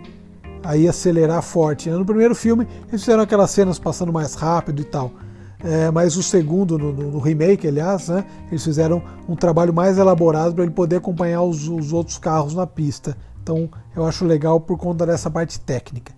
aí 0.63 0.87
acelerar 0.87 1.41
forte. 1.41 1.89
No 1.89 2.05
primeiro 2.05 2.35
filme 2.35 2.67
eles 2.89 3.01
fizeram 3.01 3.23
aquelas 3.23 3.51
cenas 3.51 3.79
passando 3.79 4.11
mais 4.11 4.33
rápido 4.33 4.81
e 4.81 4.85
tal. 4.85 5.11
É, 5.63 5.91
mas 5.91 6.17
o 6.17 6.23
segundo, 6.23 6.77
no, 6.77 6.91
no, 6.91 7.19
remake, 7.19 7.67
aliás, 7.67 8.09
né, 8.09 8.25
eles 8.49 8.63
fizeram 8.63 9.01
um 9.29 9.35
trabalho 9.35 9.71
mais 9.71 9.99
elaborado 9.99 10.55
para 10.55 10.63
ele 10.63 10.73
poder 10.73 10.95
acompanhar 10.95 11.43
os, 11.43 11.67
os 11.67 11.93
outros 11.93 12.17
carros 12.17 12.55
na 12.55 12.65
pista. 12.65 13.15
Então 13.43 13.69
eu 13.95 14.05
acho 14.05 14.25
legal 14.25 14.59
por 14.59 14.77
conta 14.77 15.05
dessa 15.05 15.29
parte 15.29 15.59
técnica. 15.59 16.13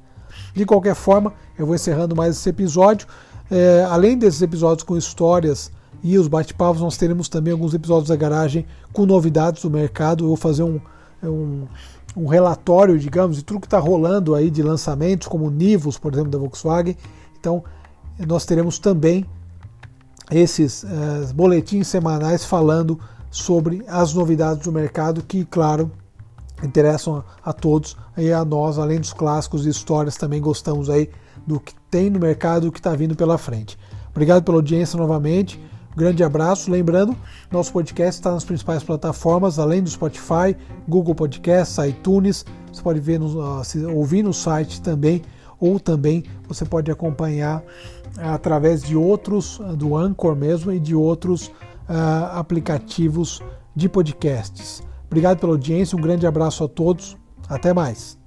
De 0.54 0.66
qualquer 0.66 0.96
forma, 0.96 1.34
eu 1.58 1.66
vou 1.66 1.76
encerrando 1.76 2.16
mais 2.16 2.38
esse 2.38 2.50
episódio. 2.50 3.08
É, 3.52 3.86
além 3.90 4.18
desses 4.18 4.42
episódios 4.42 4.84
com 4.84 4.98
histórias 4.98 5.72
e 6.02 6.18
os 6.18 6.28
bate-papos, 6.28 6.82
nós 6.82 6.98
teremos 6.98 7.28
também 7.28 7.54
alguns 7.54 7.74
episódios 7.74 8.10
da 8.10 8.16
garagem 8.16 8.66
com 8.92 9.06
novidades 9.06 9.62
do 9.62 9.70
mercado. 9.70 10.24
Eu 10.24 10.28
vou 10.30 10.38
fazer 10.38 10.64
um, 10.64 10.80
um, 11.24 11.66
um 12.16 12.28
relatório, 12.28 12.98
digamos, 12.98 13.38
de 13.38 13.44
tudo 13.44 13.60
que 13.60 13.68
está 13.68 13.80
rolando 13.80 14.36
aí 14.36 14.50
de 14.50 14.62
lançamentos, 14.62 15.28
como 15.28 15.48
o 15.48 15.52
Nivus, 15.52 15.98
por 15.98 16.14
exemplo, 16.14 16.32
da 16.32 16.38
Volkswagen. 16.38 16.96
Então, 17.40 17.64
nós 18.28 18.46
teremos 18.46 18.78
também 18.80 19.26
esses 20.32 20.84
é, 20.84 21.34
boletins 21.34 21.88
semanais 21.88 22.46
falando 22.46 23.00
sobre 23.30 23.84
as 23.88 24.14
novidades 24.14 24.64
do 24.64 24.72
mercado 24.72 25.24
que, 25.24 25.44
claro, 25.44 25.92
interessam 26.64 27.24
a, 27.44 27.50
a 27.50 27.54
todos 27.54 27.98
e 28.16 28.32
a 28.32 28.46
nós, 28.46 28.78
além 28.78 29.00
dos 29.00 29.12
clássicos 29.12 29.66
e 29.66 29.70
histórias, 29.70 30.16
também 30.16 30.40
gostamos 30.40 30.90
aí 30.90 31.10
do 31.46 31.60
que 31.60 31.74
tem 31.90 32.10
no 32.10 32.20
mercado 32.20 32.66
e 32.66 32.70
o 32.70 32.72
que 32.72 32.80
está 32.80 32.96
vindo 32.96 33.16
pela 33.16 33.38
frente. 33.38 33.78
Obrigado 34.12 34.44
pela 34.44 34.58
audiência 34.58 34.98
novamente. 34.98 35.60
Grande 35.96 36.24
abraço. 36.24 36.72
Lembrando, 36.72 37.16
nosso 37.52 37.72
podcast 37.72 38.20
está 38.20 38.32
nas 38.32 38.44
principais 38.44 38.84
plataformas, 38.84 39.60
além 39.60 39.84
do 39.84 39.90
Spotify, 39.90 40.56
Google 40.88 41.16
Podcasts, 41.16 41.78
iTunes. 41.86 42.46
Você 42.72 42.82
pode 42.82 43.00
ver 43.00 43.20
no, 43.20 43.38
ouvir 43.96 44.24
no 44.24 44.34
site 44.34 44.82
também, 44.82 45.22
ou 45.60 45.80
também 45.80 46.24
você 46.48 46.66
pode 46.66 46.92
acompanhar 46.92 47.64
através 48.18 48.84
de 48.84 48.96
outros, 48.96 49.60
do 49.78 49.96
Anchor 49.96 50.36
mesmo, 50.36 50.72
e 50.72 50.80
de 50.80 50.96
outros 50.96 51.48
uh, 51.48 52.32
aplicativos 52.34 53.42
de 53.76 53.88
podcasts. 53.88 54.84
Obrigado 55.08 55.40
pela 55.40 55.54
audiência, 55.54 55.98
um 55.98 56.02
grande 56.02 56.26
abraço 56.26 56.64
a 56.64 56.68
todos. 56.68 57.18
Até 57.48 57.74
mais. 57.74 58.23